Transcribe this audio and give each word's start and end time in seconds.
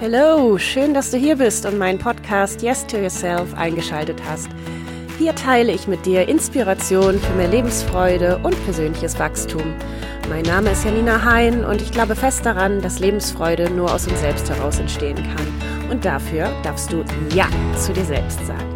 Hallo, 0.00 0.56
schön, 0.56 0.94
dass 0.94 1.10
du 1.10 1.18
hier 1.18 1.36
bist 1.36 1.66
und 1.66 1.76
meinen 1.76 1.98
Podcast 1.98 2.62
Yes 2.62 2.86
to 2.86 2.96
Yourself 2.96 3.52
eingeschaltet 3.52 4.18
hast. 4.26 4.48
Hier 5.18 5.34
teile 5.34 5.72
ich 5.72 5.88
mit 5.88 6.06
dir 6.06 6.26
Inspiration 6.26 7.18
für 7.18 7.34
mehr 7.34 7.48
Lebensfreude 7.48 8.38
und 8.38 8.56
persönliches 8.64 9.18
Wachstum. 9.18 9.74
Mein 10.30 10.44
Name 10.44 10.70
ist 10.70 10.86
Janina 10.86 11.22
Hein 11.22 11.66
und 11.66 11.82
ich 11.82 11.90
glaube 11.90 12.16
fest 12.16 12.46
daran, 12.46 12.80
dass 12.80 12.98
Lebensfreude 12.98 13.68
nur 13.68 13.92
aus 13.92 14.06
uns 14.06 14.20
selbst 14.20 14.48
heraus 14.48 14.78
entstehen 14.78 15.16
kann. 15.16 15.90
Und 15.90 16.02
dafür 16.02 16.50
darfst 16.62 16.90
du 16.90 17.04
Ja 17.34 17.50
zu 17.76 17.92
dir 17.92 18.06
selbst 18.06 18.46
sagen. 18.46 18.69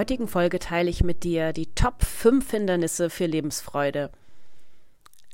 Heutigen 0.00 0.28
Folge 0.28 0.58
teile 0.58 0.88
ich 0.88 1.04
mit 1.04 1.24
dir 1.24 1.52
die 1.52 1.74
Top 1.74 2.02
5 2.02 2.50
Hindernisse 2.50 3.10
für 3.10 3.26
Lebensfreude. 3.26 4.10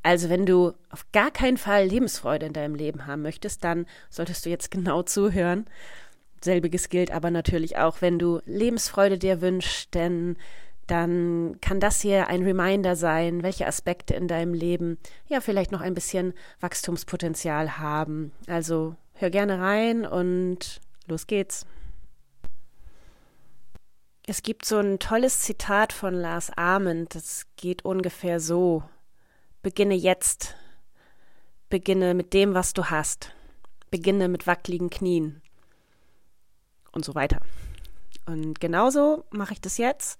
Also 0.02 0.28
wenn 0.28 0.44
du 0.44 0.72
auf 0.90 1.06
gar 1.12 1.30
keinen 1.30 1.56
Fall 1.56 1.86
Lebensfreude 1.86 2.46
in 2.46 2.52
deinem 2.52 2.74
Leben 2.74 3.06
haben 3.06 3.22
möchtest, 3.22 3.62
dann 3.62 3.86
solltest 4.10 4.44
du 4.44 4.50
jetzt 4.50 4.72
genau 4.72 5.04
zuhören. 5.04 5.66
Selbiges 6.40 6.88
gilt 6.88 7.12
aber 7.12 7.30
natürlich 7.30 7.78
auch, 7.78 8.02
wenn 8.02 8.18
du 8.18 8.40
Lebensfreude 8.44 9.18
dir 9.18 9.40
wünschst, 9.40 9.94
denn 9.94 10.36
dann 10.88 11.58
kann 11.60 11.78
das 11.78 12.00
hier 12.00 12.26
ein 12.26 12.42
Reminder 12.42 12.96
sein, 12.96 13.44
welche 13.44 13.68
Aspekte 13.68 14.14
in 14.14 14.26
deinem 14.26 14.52
Leben 14.52 14.98
ja 15.28 15.40
vielleicht 15.40 15.70
noch 15.70 15.80
ein 15.80 15.94
bisschen 15.94 16.34
Wachstumspotenzial 16.58 17.78
haben. 17.78 18.32
Also 18.48 18.96
hör 19.14 19.30
gerne 19.30 19.60
rein 19.60 20.04
und 20.04 20.80
los 21.06 21.28
geht's. 21.28 21.66
Es 24.28 24.42
gibt 24.42 24.64
so 24.64 24.78
ein 24.78 24.98
tolles 24.98 25.38
Zitat 25.38 25.92
von 25.92 26.12
Lars 26.12 26.50
Ahmed, 26.56 27.14
das 27.14 27.46
geht 27.54 27.84
ungefähr 27.84 28.40
so. 28.40 28.82
Beginne 29.62 29.94
jetzt. 29.94 30.56
Beginne 31.70 32.12
mit 32.12 32.32
dem, 32.32 32.52
was 32.52 32.72
du 32.72 32.86
hast. 32.86 33.32
Beginne 33.88 34.26
mit 34.26 34.48
wackeligen 34.48 34.90
Knien. 34.90 35.42
Und 36.90 37.04
so 37.04 37.14
weiter. 37.14 37.38
Und 38.26 38.58
genauso 38.58 39.24
mache 39.30 39.52
ich 39.52 39.60
das 39.60 39.78
jetzt. 39.78 40.18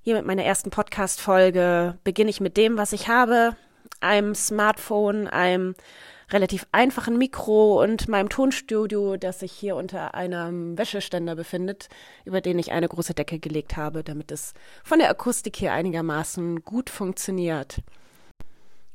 Hier 0.00 0.16
mit 0.16 0.24
meiner 0.24 0.44
ersten 0.44 0.70
Podcast-Folge 0.70 1.98
beginne 2.04 2.30
ich 2.30 2.40
mit 2.40 2.56
dem, 2.56 2.78
was 2.78 2.94
ich 2.94 3.08
habe. 3.08 3.56
Einem 4.00 4.34
Smartphone, 4.34 5.28
einem 5.28 5.74
relativ 6.32 6.66
einfachen 6.72 7.18
Mikro 7.18 7.82
und 7.82 8.08
meinem 8.08 8.28
Tonstudio, 8.28 9.16
das 9.16 9.40
sich 9.40 9.52
hier 9.52 9.76
unter 9.76 10.14
einem 10.14 10.78
Wäscheständer 10.78 11.36
befindet, 11.36 11.88
über 12.24 12.40
den 12.40 12.58
ich 12.58 12.72
eine 12.72 12.88
große 12.88 13.14
Decke 13.14 13.38
gelegt 13.38 13.76
habe, 13.76 14.02
damit 14.02 14.30
es 14.32 14.54
von 14.82 14.98
der 14.98 15.10
Akustik 15.10 15.56
hier 15.56 15.72
einigermaßen 15.72 16.62
gut 16.64 16.90
funktioniert. 16.90 17.82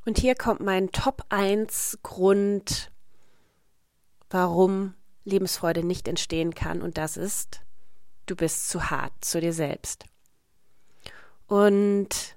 Und 0.05 0.17
hier 0.17 0.35
kommt 0.35 0.61
mein 0.61 0.91
Top 0.91 1.25
1 1.29 1.99
Grund, 2.01 2.91
warum 4.29 4.93
Lebensfreude 5.25 5.85
nicht 5.85 6.07
entstehen 6.07 6.55
kann, 6.55 6.81
und 6.81 6.97
das 6.97 7.17
ist, 7.17 7.61
du 8.25 8.35
bist 8.35 8.69
zu 8.69 8.89
hart 8.89 9.13
zu 9.21 9.41
dir 9.41 9.53
selbst. 9.53 10.05
Und 11.47 12.36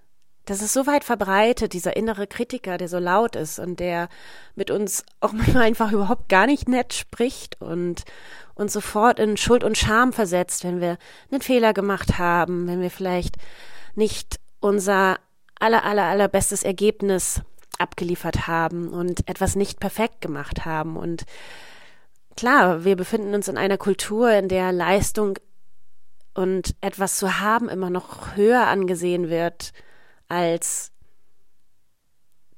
das 0.50 0.62
ist 0.62 0.72
so 0.72 0.88
weit 0.88 1.04
verbreitet, 1.04 1.74
dieser 1.74 1.96
innere 1.96 2.26
Kritiker, 2.26 2.76
der 2.76 2.88
so 2.88 2.98
laut 2.98 3.36
ist 3.36 3.60
und 3.60 3.78
der 3.78 4.08
mit 4.56 4.72
uns 4.72 5.04
auch 5.20 5.32
manchmal 5.32 5.62
einfach 5.62 5.92
überhaupt 5.92 6.28
gar 6.28 6.46
nicht 6.46 6.68
nett 6.68 6.92
spricht 6.92 7.60
und 7.60 8.02
uns 8.56 8.72
sofort 8.72 9.20
in 9.20 9.36
Schuld 9.36 9.62
und 9.62 9.78
Scham 9.78 10.12
versetzt, 10.12 10.64
wenn 10.64 10.80
wir 10.80 10.98
einen 11.30 11.40
Fehler 11.40 11.72
gemacht 11.72 12.18
haben, 12.18 12.66
wenn 12.66 12.80
wir 12.80 12.90
vielleicht 12.90 13.36
nicht 13.94 14.40
unser 14.58 15.18
aller, 15.60 15.84
aller, 15.84 16.06
allerbestes 16.06 16.64
Ergebnis 16.64 17.42
abgeliefert 17.78 18.48
haben 18.48 18.88
und 18.88 19.28
etwas 19.28 19.54
nicht 19.54 19.78
perfekt 19.78 20.20
gemacht 20.20 20.64
haben. 20.64 20.96
Und 20.96 21.26
klar, 22.36 22.84
wir 22.84 22.96
befinden 22.96 23.34
uns 23.34 23.46
in 23.46 23.56
einer 23.56 23.78
Kultur, 23.78 24.32
in 24.32 24.48
der 24.48 24.72
Leistung 24.72 25.38
und 26.34 26.74
etwas 26.80 27.16
zu 27.16 27.38
haben 27.38 27.68
immer 27.68 27.88
noch 27.88 28.34
höher 28.34 28.66
angesehen 28.66 29.30
wird 29.30 29.72
als 30.30 30.92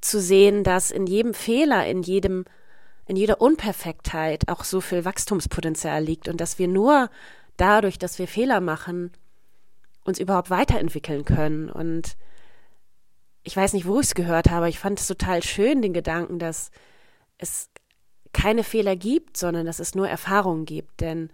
zu 0.01 0.21
sehen, 0.21 0.65
dass 0.65 0.91
in 0.91 1.07
jedem 1.07 1.35
Fehler, 1.35 1.87
in 1.87 2.03
jedem, 2.03 2.45
in 3.07 3.17
jeder 3.17 3.41
Unperfektheit 3.41 4.49
auch 4.49 4.65
so 4.65 4.81
viel 4.81 5.05
Wachstumspotenzial 5.05 6.03
liegt 6.03 6.29
und 6.29 6.41
dass 6.41 6.59
wir 6.59 6.69
nur 6.69 7.09
dadurch, 7.57 7.99
dass 7.99 8.19
wir 8.19 8.29
Fehler 8.29 8.61
machen, 8.61 9.13
uns 10.05 10.19
überhaupt 10.19 10.51
weiterentwickeln 10.51 11.25
können. 11.25 11.71
Und 11.71 12.17
ich 13.45 13.57
weiß 13.57 13.73
nicht, 13.73 13.87
wo 13.87 14.01
ich 14.01 14.07
es 14.07 14.15
gehört 14.15 14.51
habe, 14.51 14.69
ich 14.69 14.79
fand 14.79 14.99
es 14.99 15.07
total 15.07 15.43
schön, 15.43 15.83
den 15.83 15.93
Gedanken, 15.93 16.39
dass 16.39 16.71
es 17.39 17.71
keine 18.33 18.65
Fehler 18.65 18.97
gibt, 18.97 19.37
sondern 19.37 19.67
dass 19.67 19.79
es 19.79 19.95
nur 19.95 20.09
Erfahrungen 20.09 20.65
gibt. 20.65 21.01
Denn 21.01 21.31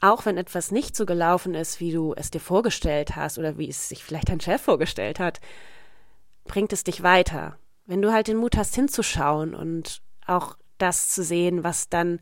auch 0.00 0.26
wenn 0.26 0.36
etwas 0.36 0.70
nicht 0.70 0.94
so 0.94 1.06
gelaufen 1.06 1.54
ist, 1.54 1.80
wie 1.80 1.92
du 1.92 2.14
es 2.16 2.30
dir 2.30 2.40
vorgestellt 2.40 3.16
hast 3.16 3.38
oder 3.38 3.58
wie 3.58 3.68
es 3.68 3.88
sich 3.88 4.04
vielleicht 4.04 4.28
dein 4.28 4.40
Chef 4.40 4.62
vorgestellt 4.62 5.18
hat, 5.18 5.40
bringt 6.44 6.72
es 6.72 6.84
dich 6.84 7.02
weiter. 7.02 7.58
Wenn 7.86 8.02
du 8.02 8.12
halt 8.12 8.28
den 8.28 8.36
Mut 8.36 8.56
hast, 8.56 8.74
hinzuschauen 8.74 9.54
und 9.54 10.02
auch 10.26 10.56
das 10.78 11.08
zu 11.08 11.24
sehen, 11.24 11.64
was 11.64 11.88
dann 11.88 12.20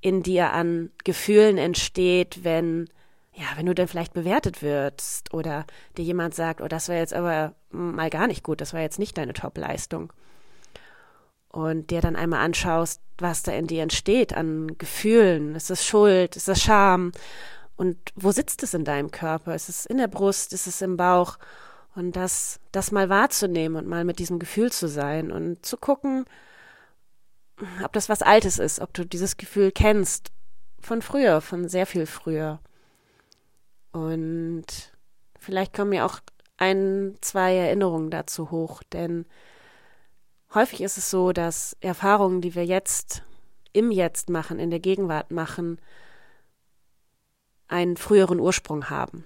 in 0.00 0.22
dir 0.22 0.52
an 0.52 0.90
Gefühlen 1.04 1.56
entsteht, 1.58 2.44
wenn, 2.44 2.88
ja, 3.32 3.46
wenn 3.56 3.66
du 3.66 3.74
dann 3.74 3.88
vielleicht 3.88 4.12
bewertet 4.12 4.62
wirst 4.62 5.32
oder 5.32 5.64
dir 5.96 6.04
jemand 6.04 6.34
sagt, 6.34 6.60
oh, 6.60 6.68
das 6.68 6.88
war 6.88 6.96
jetzt 6.96 7.14
aber 7.14 7.54
mal 7.70 8.10
gar 8.10 8.26
nicht 8.26 8.42
gut, 8.42 8.60
das 8.60 8.74
war 8.74 8.80
jetzt 8.80 8.98
nicht 8.98 9.16
deine 9.16 9.32
Top-Leistung 9.32 10.12
und 11.56 11.90
dir 11.90 12.02
dann 12.02 12.16
einmal 12.16 12.44
anschaust, 12.44 13.00
was 13.16 13.42
da 13.42 13.50
in 13.52 13.66
dir 13.66 13.82
entsteht 13.82 14.36
an 14.36 14.76
Gefühlen. 14.76 15.54
Ist 15.54 15.70
das 15.70 15.86
Schuld? 15.86 16.36
Ist 16.36 16.48
das 16.48 16.60
Scham? 16.60 17.12
Und 17.76 17.96
wo 18.14 18.30
sitzt 18.30 18.62
es 18.62 18.74
in 18.74 18.84
deinem 18.84 19.10
Körper? 19.10 19.54
Ist 19.54 19.70
es 19.70 19.86
in 19.86 19.96
der 19.96 20.06
Brust? 20.06 20.52
Ist 20.52 20.66
es 20.66 20.82
im 20.82 20.98
Bauch? 20.98 21.38
Und 21.94 22.14
das, 22.14 22.60
das 22.72 22.92
mal 22.92 23.08
wahrzunehmen 23.08 23.78
und 23.78 23.88
mal 23.88 24.04
mit 24.04 24.18
diesem 24.18 24.38
Gefühl 24.38 24.70
zu 24.70 24.86
sein 24.86 25.32
und 25.32 25.64
zu 25.64 25.78
gucken, 25.78 26.26
ob 27.82 27.94
das 27.94 28.10
was 28.10 28.20
Altes 28.20 28.58
ist, 28.58 28.80
ob 28.80 28.92
du 28.92 29.06
dieses 29.06 29.38
Gefühl 29.38 29.72
kennst 29.72 30.32
von 30.78 31.00
früher, 31.00 31.40
von 31.40 31.70
sehr 31.70 31.86
viel 31.86 32.04
früher. 32.04 32.60
Und 33.92 34.66
vielleicht 35.40 35.72
kommen 35.72 35.88
mir 35.88 36.04
auch 36.04 36.20
ein, 36.58 37.16
zwei 37.22 37.54
Erinnerungen 37.56 38.10
dazu 38.10 38.50
hoch, 38.50 38.82
denn 38.92 39.24
häufig 40.56 40.80
ist 40.80 40.98
es 40.98 41.08
so, 41.08 41.32
dass 41.32 41.76
Erfahrungen, 41.80 42.40
die 42.40 42.56
wir 42.56 42.64
jetzt 42.64 43.22
im 43.72 43.92
Jetzt 43.92 44.30
machen, 44.30 44.58
in 44.58 44.70
der 44.70 44.80
Gegenwart 44.80 45.30
machen, 45.30 45.78
einen 47.68 47.96
früheren 47.96 48.40
Ursprung 48.40 48.90
haben. 48.90 49.24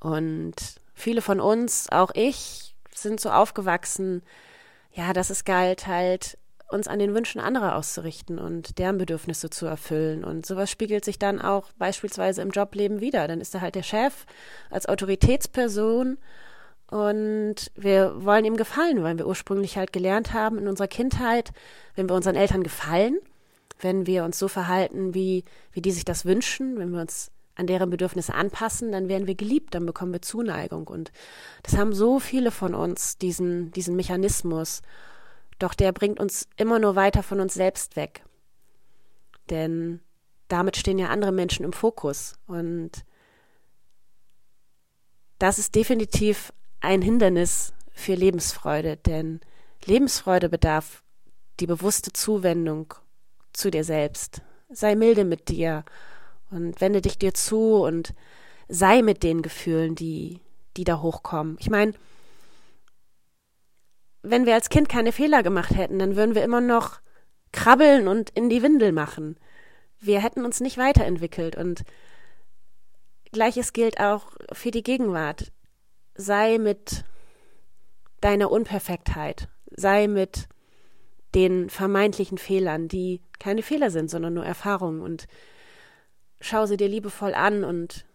Und 0.00 0.54
viele 0.94 1.22
von 1.22 1.40
uns, 1.40 1.88
auch 1.90 2.10
ich, 2.14 2.74
sind 2.92 3.20
so 3.20 3.30
aufgewachsen, 3.30 4.22
ja, 4.92 5.12
dass 5.12 5.30
es 5.30 5.44
galt, 5.44 5.86
halt 5.86 6.38
uns 6.70 6.88
an 6.88 6.98
den 6.98 7.14
Wünschen 7.14 7.40
anderer 7.40 7.76
auszurichten 7.76 8.38
und 8.38 8.78
deren 8.78 8.98
Bedürfnisse 8.98 9.50
zu 9.50 9.66
erfüllen. 9.66 10.24
Und 10.24 10.44
sowas 10.44 10.70
spiegelt 10.70 11.04
sich 11.04 11.18
dann 11.18 11.40
auch 11.40 11.70
beispielsweise 11.78 12.42
im 12.42 12.50
Jobleben 12.50 13.00
wieder. 13.00 13.28
Dann 13.28 13.40
ist 13.40 13.54
er 13.54 13.60
halt 13.60 13.74
der 13.76 13.82
Chef 13.82 14.26
als 14.70 14.88
Autoritätsperson 14.88 16.18
und 16.90 17.70
wir 17.74 18.24
wollen 18.24 18.44
ihm 18.44 18.56
gefallen, 18.56 19.02
weil 19.02 19.18
wir 19.18 19.26
ursprünglich 19.26 19.76
halt 19.76 19.92
gelernt 19.92 20.32
haben 20.32 20.58
in 20.58 20.68
unserer 20.68 20.88
Kindheit, 20.88 21.52
wenn 21.94 22.08
wir 22.08 22.16
unseren 22.16 22.36
Eltern 22.36 22.62
gefallen, 22.62 23.18
wenn 23.80 24.06
wir 24.06 24.24
uns 24.24 24.38
so 24.38 24.48
verhalten, 24.48 25.14
wie, 25.14 25.44
wie 25.72 25.82
die 25.82 25.90
sich 25.90 26.04
das 26.04 26.24
wünschen, 26.24 26.78
wenn 26.78 26.90
wir 26.90 27.00
uns 27.00 27.30
an 27.56 27.66
deren 27.66 27.90
Bedürfnisse 27.90 28.34
anpassen, 28.34 28.92
dann 28.92 29.08
werden 29.08 29.26
wir 29.26 29.34
geliebt, 29.34 29.74
dann 29.74 29.86
bekommen 29.86 30.12
wir 30.12 30.22
Zuneigung. 30.22 30.88
Und 30.88 31.12
das 31.62 31.76
haben 31.76 31.92
so 31.92 32.18
viele 32.18 32.50
von 32.50 32.74
uns, 32.74 33.16
diesen, 33.16 33.70
diesen 33.72 33.96
Mechanismus. 33.96 34.82
Doch 35.58 35.74
der 35.74 35.92
bringt 35.92 36.18
uns 36.18 36.48
immer 36.56 36.78
nur 36.78 36.96
weiter 36.96 37.22
von 37.22 37.40
uns 37.40 37.54
selbst 37.54 37.96
weg. 37.96 38.24
Denn 39.50 40.00
damit 40.48 40.76
stehen 40.76 40.98
ja 40.98 41.08
andere 41.08 41.32
Menschen 41.32 41.64
im 41.64 41.72
Fokus. 41.72 42.34
Und 42.46 42.90
das 45.38 45.58
ist 45.58 45.74
definitiv 45.74 46.52
ein 46.84 47.02
Hindernis 47.02 47.72
für 47.92 48.14
Lebensfreude, 48.14 48.96
denn 48.96 49.40
Lebensfreude 49.84 50.48
bedarf 50.48 51.02
die 51.60 51.66
bewusste 51.66 52.12
Zuwendung 52.12 52.94
zu 53.52 53.70
dir 53.70 53.84
selbst. 53.84 54.42
Sei 54.70 54.94
milde 54.94 55.24
mit 55.24 55.48
dir 55.48 55.84
und 56.50 56.80
wende 56.80 57.00
dich 57.00 57.18
dir 57.18 57.34
zu 57.34 57.82
und 57.84 58.14
sei 58.68 59.02
mit 59.02 59.22
den 59.22 59.42
Gefühlen, 59.42 59.94
die, 59.94 60.40
die 60.76 60.84
da 60.84 61.00
hochkommen. 61.00 61.56
Ich 61.60 61.70
meine, 61.70 61.92
wenn 64.22 64.46
wir 64.46 64.54
als 64.54 64.70
Kind 64.70 64.88
keine 64.88 65.12
Fehler 65.12 65.42
gemacht 65.42 65.76
hätten, 65.76 65.98
dann 65.98 66.16
würden 66.16 66.34
wir 66.34 66.42
immer 66.42 66.60
noch 66.60 67.00
krabbeln 67.52 68.08
und 68.08 68.30
in 68.30 68.48
die 68.48 68.62
Windel 68.62 68.92
machen. 68.92 69.36
Wir 70.00 70.22
hätten 70.22 70.44
uns 70.44 70.60
nicht 70.60 70.78
weiterentwickelt 70.78 71.56
und 71.56 71.84
gleiches 73.32 73.72
gilt 73.72 74.00
auch 74.00 74.32
für 74.52 74.70
die 74.70 74.82
Gegenwart. 74.82 75.52
Sei 76.14 76.58
mit 76.58 77.04
deiner 78.20 78.50
Unperfektheit, 78.50 79.48
sei 79.70 80.06
mit 80.06 80.48
den 81.34 81.68
vermeintlichen 81.68 82.38
Fehlern, 82.38 82.88
die 82.88 83.20
keine 83.38 83.62
Fehler 83.62 83.90
sind, 83.90 84.10
sondern 84.10 84.34
nur 84.34 84.46
Erfahrungen 84.46 85.00
und 85.00 85.26
schau 86.40 86.66
sie 86.66 86.76
dir 86.76 86.88
liebevoll 86.88 87.34
an 87.34 87.64
und 87.64 88.06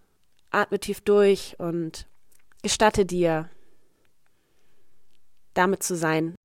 atme 0.51 0.80
tief 0.80 1.01
durch 1.01 1.56
und 1.60 2.07
gestatte 2.63 3.06
dir, 3.06 3.50
damit 5.54 5.84
zu 5.84 5.95
sein. 5.95 6.36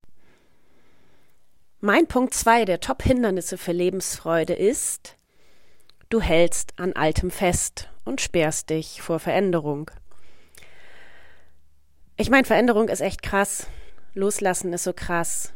Mein 1.79 2.07
Punkt 2.07 2.33
zwei 2.33 2.65
der 2.65 2.79
Top-Hindernisse 2.79 3.57
für 3.57 3.71
Lebensfreude 3.71 4.53
ist, 4.53 5.17
du 6.09 6.21
hältst 6.21 6.73
an 6.77 6.93
Altem 6.93 7.31
fest 7.31 7.89
und 8.03 8.21
sperrst 8.21 8.69
dich 8.69 9.01
vor 9.01 9.19
Veränderung. 9.19 9.91
Ich 12.17 12.29
meine, 12.29 12.45
Veränderung 12.45 12.87
ist 12.87 13.01
echt 13.01 13.21
krass. 13.21 13.67
Loslassen 14.13 14.71
ist 14.73 14.85
so 14.85 14.93
krass. 14.93 15.51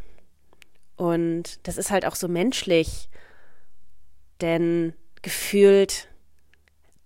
Und 0.98 1.66
das 1.68 1.78
ist 1.78 1.92
halt 1.92 2.06
auch 2.06 2.16
so 2.16 2.28
menschlich, 2.28 3.08
denn 4.42 4.94
gefühlt 5.22 6.10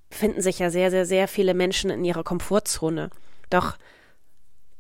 finden 0.09 0.41
sich 0.41 0.57
ja 0.57 0.71
sehr, 0.71 0.89
sehr, 0.89 1.05
sehr 1.05 1.27
viele 1.27 1.53
Menschen 1.53 1.91
in 1.91 2.03
ihrer 2.03 2.23
Komfortzone. 2.23 3.11
Doch 3.51 3.77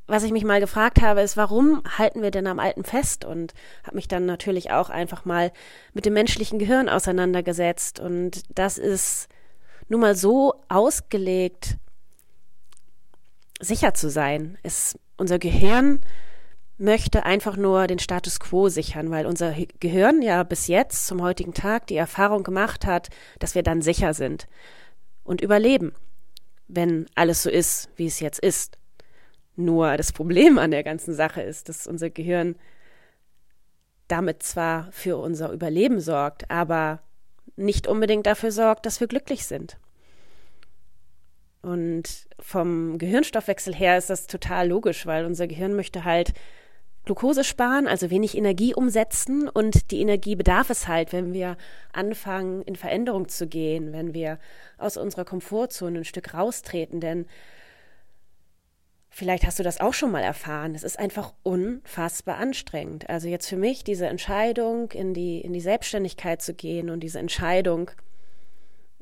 was 0.05 0.23
ich 0.23 0.31
mich 0.31 0.43
mal 0.43 0.59
gefragt 0.59 1.01
habe, 1.01 1.21
ist, 1.21 1.37
warum 1.37 1.81
halten 1.97 2.21
wir 2.21 2.31
denn 2.31 2.47
am 2.47 2.59
Alten 2.59 2.83
fest? 2.83 3.23
Und 3.23 3.53
habe 3.83 3.95
mich 3.95 4.07
dann 4.07 4.25
natürlich 4.25 4.71
auch 4.71 4.89
einfach 4.89 5.23
mal 5.23 5.51
mit 5.93 6.05
dem 6.05 6.13
menschlichen 6.13 6.59
Gehirn 6.59 6.89
auseinandergesetzt. 6.89 7.99
Und 7.99 8.43
das 8.49 8.77
ist 8.77 9.29
nun 9.87 10.01
mal 10.01 10.15
so 10.15 10.55
ausgelegt, 10.67 11.77
sicher 13.63 13.93
zu 13.93 14.09
sein. 14.09 14.57
Es, 14.63 14.97
unser 15.17 15.39
Gehirn 15.39 16.01
möchte 16.77 17.25
einfach 17.25 17.55
nur 17.55 17.87
den 17.87 17.99
Status 17.99 18.39
quo 18.39 18.67
sichern, 18.69 19.11
weil 19.11 19.25
unser 19.25 19.53
Gehirn 19.79 20.21
ja 20.21 20.43
bis 20.43 20.67
jetzt 20.67 21.07
zum 21.07 21.21
heutigen 21.21 21.53
Tag 21.53 21.87
die 21.87 21.95
Erfahrung 21.95 22.43
gemacht 22.43 22.85
hat, 22.85 23.09
dass 23.39 23.55
wir 23.55 23.63
dann 23.63 23.81
sicher 23.81 24.13
sind 24.13 24.47
und 25.23 25.41
überleben, 25.41 25.93
wenn 26.67 27.05
alles 27.15 27.43
so 27.43 27.49
ist, 27.49 27.89
wie 27.95 28.07
es 28.07 28.19
jetzt 28.19 28.39
ist. 28.39 28.77
Nur 29.55 29.97
das 29.97 30.11
Problem 30.11 30.57
an 30.57 30.71
der 30.71 30.83
ganzen 30.83 31.13
Sache 31.13 31.41
ist, 31.41 31.69
dass 31.69 31.87
unser 31.87 32.09
Gehirn 32.09 32.55
damit 34.07 34.43
zwar 34.43 34.91
für 34.91 35.17
unser 35.17 35.51
Überleben 35.51 35.99
sorgt, 35.99 36.49
aber 36.49 37.01
nicht 37.55 37.87
unbedingt 37.87 38.25
dafür 38.25 38.51
sorgt, 38.51 38.85
dass 38.85 38.99
wir 38.99 39.07
glücklich 39.07 39.45
sind. 39.45 39.77
Und 41.63 42.27
vom 42.39 42.97
Gehirnstoffwechsel 42.97 43.73
her 43.73 43.97
ist 43.97 44.09
das 44.09 44.27
total 44.27 44.67
logisch, 44.67 45.05
weil 45.05 45.25
unser 45.25 45.47
Gehirn 45.47 45.75
möchte 45.75 46.03
halt 46.03 46.33
Glucose 47.05 47.45
sparen, 47.45 47.87
also 47.87 48.09
wenig 48.09 48.37
Energie 48.37 48.75
umsetzen. 48.75 49.47
Und 49.47 49.89
die 49.89 50.01
Energie 50.01 50.35
bedarf 50.35 50.69
es 50.69 50.89
halt, 50.89 51.13
wenn 51.13 51.33
wir 51.33 51.55
anfangen, 51.93 52.63
in 52.63 52.75
Veränderung 52.75 53.29
zu 53.29 53.47
gehen, 53.47 53.93
wenn 53.93 54.13
wir 54.13 54.39
aus 54.77 54.97
unserer 54.97 55.23
Komfortzone 55.23 55.99
ein 55.99 56.05
Stück 56.05 56.33
raustreten, 56.33 56.99
denn 56.99 57.27
vielleicht 59.09 59.45
hast 59.45 59.59
du 59.59 59.63
das 59.63 59.79
auch 59.79 59.93
schon 59.93 60.11
mal 60.11 60.23
erfahren, 60.23 60.75
es 60.75 60.83
ist 60.83 60.99
einfach 60.99 61.33
unfassbar 61.43 62.37
anstrengend. 62.37 63.09
Also 63.09 63.29
jetzt 63.29 63.47
für 63.47 63.57
mich 63.57 63.85
diese 63.85 64.07
Entscheidung, 64.07 64.91
in 64.91 65.13
die, 65.13 65.39
in 65.39 65.53
die 65.53 65.61
Selbstständigkeit 65.61 66.41
zu 66.41 66.53
gehen 66.53 66.89
und 66.89 67.01
diese 67.01 67.19
Entscheidung, 67.19 67.91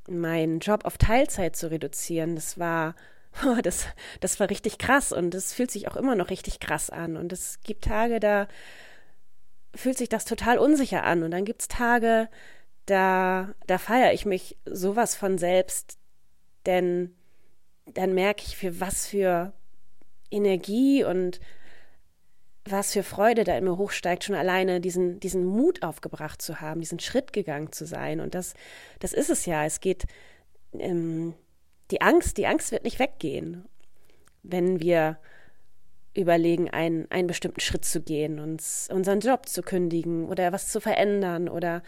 meinen 0.08 0.60
Job 0.60 0.86
auf 0.86 0.98
Teilzeit 0.98 1.56
zu 1.56 1.70
reduzieren, 1.72 2.36
das 2.36 2.58
war 2.58 2.96
oh, 3.46 3.62
das, 3.62 3.86
das 4.20 4.40
war 4.40 4.50
richtig 4.50 4.78
krass 4.78 5.12
und 5.12 5.34
es 5.36 5.54
fühlt 5.54 5.72
sich 5.72 5.88
auch 5.88 5.96
immer 5.96 6.16
noch 6.16 6.30
richtig 6.30 6.60
krass 6.60 6.90
an. 6.90 7.18
Und 7.18 7.32
es 7.34 7.60
gibt 7.64 7.86
Tage, 7.86 8.20
da 8.20 8.48
fühlt 9.74 9.98
sich 9.98 10.10
das 10.10 10.26
total 10.26 10.58
unsicher 10.58 11.04
an. 11.04 11.24
Und 11.24 11.32
dann 11.32 11.46
gibt 11.46 11.62
es 11.62 11.68
Tage, 11.68 12.30
da, 12.86 13.54
da 13.68 13.78
feiere 13.78 14.14
ich 14.14 14.26
mich 14.26 14.58
sowas 14.66 15.16
von 15.16 15.38
selbst, 15.38 15.98
denn 16.66 17.16
dann 17.86 18.14
merke 18.14 18.44
ich, 18.46 18.58
für 18.58 18.80
was 18.80 19.08
für 19.08 19.54
Energie 20.30 21.04
und 21.04 21.40
was 22.66 22.94
für 22.94 23.04
Freude 23.04 23.44
da 23.44 23.58
in 23.58 23.64
mir 23.64 23.78
hochsteigt, 23.78 24.24
schon 24.24 24.36
alleine 24.36 24.82
diesen, 24.82 25.20
diesen 25.20 25.46
Mut 25.46 25.84
aufgebracht 25.84 26.42
zu 26.42 26.62
haben, 26.62 26.80
diesen 26.80 27.00
Schritt 27.00 27.34
gegangen 27.34 27.72
zu 27.72 27.86
sein. 27.86 28.20
Und 28.20 28.36
das, 28.36 28.54
das 29.00 29.14
ist 29.14 29.30
es 29.30 29.46
ja. 29.46 29.66
Es 29.66 29.80
geht 29.80 30.06
ähm, 30.74 31.34
die 31.90 32.02
Angst, 32.02 32.38
die 32.38 32.48
Angst 32.48 32.72
wird 32.72 32.84
nicht 32.84 33.00
weggehen, 33.00 33.66
wenn 34.44 34.80
wir 34.80 35.18
überlegen, 36.14 36.70
einen, 36.70 37.10
einen 37.10 37.28
bestimmten 37.28 37.62
Schritt 37.62 37.86
zu 37.86 38.02
gehen, 38.02 38.40
uns 38.40 38.90
unseren 38.92 39.22
Job 39.22 39.48
zu 39.48 39.62
kündigen 39.62 40.26
oder 40.26 40.52
was 40.52 40.68
zu 40.70 40.82
verändern 40.82 41.48
oder 41.48 41.84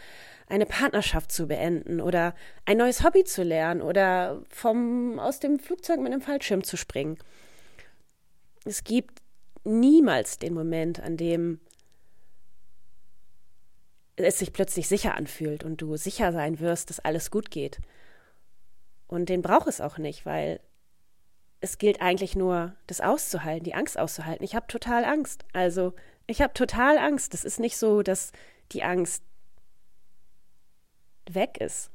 eine 0.46 0.66
Partnerschaft 0.66 1.30
zu 1.30 1.46
beenden 1.46 2.00
oder 2.00 2.34
ein 2.64 2.78
neues 2.78 3.04
Hobby 3.04 3.24
zu 3.24 3.42
lernen 3.42 3.82
oder 3.82 4.42
vom, 4.48 5.18
aus 5.18 5.40
dem 5.40 5.58
Flugzeug 5.58 6.00
mit 6.00 6.12
einem 6.12 6.22
Fallschirm 6.22 6.64
zu 6.64 6.76
springen. 6.76 7.18
Es 8.64 8.84
gibt 8.84 9.23
niemals 9.64 10.38
den 10.38 10.54
Moment, 10.54 11.00
an 11.00 11.16
dem 11.16 11.60
es 14.16 14.38
sich 14.38 14.52
plötzlich 14.52 14.86
sicher 14.86 15.14
anfühlt 15.16 15.64
und 15.64 15.78
du 15.78 15.96
sicher 15.96 16.32
sein 16.32 16.60
wirst, 16.60 16.90
dass 16.90 17.00
alles 17.00 17.30
gut 17.30 17.50
geht. 17.50 17.80
Und 19.08 19.28
den 19.28 19.42
braucht 19.42 19.66
es 19.66 19.80
auch 19.80 19.98
nicht, 19.98 20.24
weil 20.24 20.60
es 21.60 21.78
gilt 21.78 22.00
eigentlich 22.00 22.36
nur, 22.36 22.76
das 22.86 23.00
auszuhalten, 23.00 23.64
die 23.64 23.74
Angst 23.74 23.98
auszuhalten. 23.98 24.44
Ich 24.44 24.54
habe 24.54 24.66
total 24.66 25.04
Angst. 25.04 25.44
Also, 25.52 25.94
ich 26.26 26.42
habe 26.42 26.52
total 26.52 26.98
Angst. 26.98 27.34
Es 27.34 27.44
ist 27.44 27.58
nicht 27.58 27.76
so, 27.76 28.02
dass 28.02 28.32
die 28.72 28.82
Angst 28.82 29.24
weg 31.28 31.58
ist. 31.58 31.90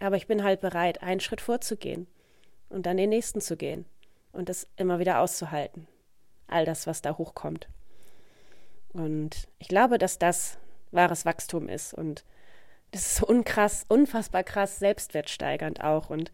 Aber 0.00 0.16
ich 0.16 0.26
bin 0.26 0.42
halt 0.42 0.60
bereit, 0.60 1.02
einen 1.02 1.20
Schritt 1.20 1.40
vorzugehen 1.40 2.06
und 2.68 2.86
dann 2.86 2.96
den 2.96 3.10
nächsten 3.10 3.40
zu 3.40 3.56
gehen 3.56 3.86
und 4.32 4.48
das 4.48 4.66
immer 4.76 4.98
wieder 4.98 5.20
auszuhalten. 5.20 5.86
All 6.46 6.64
das, 6.64 6.86
was 6.86 7.02
da 7.02 7.16
hochkommt. 7.16 7.68
Und 8.92 9.48
ich 9.58 9.68
glaube, 9.68 9.98
dass 9.98 10.18
das 10.18 10.58
wahres 10.92 11.24
Wachstum 11.24 11.68
ist 11.68 11.94
und 11.94 12.24
das 12.92 13.06
ist 13.06 13.16
so 13.16 13.26
unkrass, 13.26 13.84
unfassbar 13.88 14.44
krass 14.44 14.78
selbstwertsteigernd 14.78 15.82
auch. 15.82 16.10
Und 16.10 16.30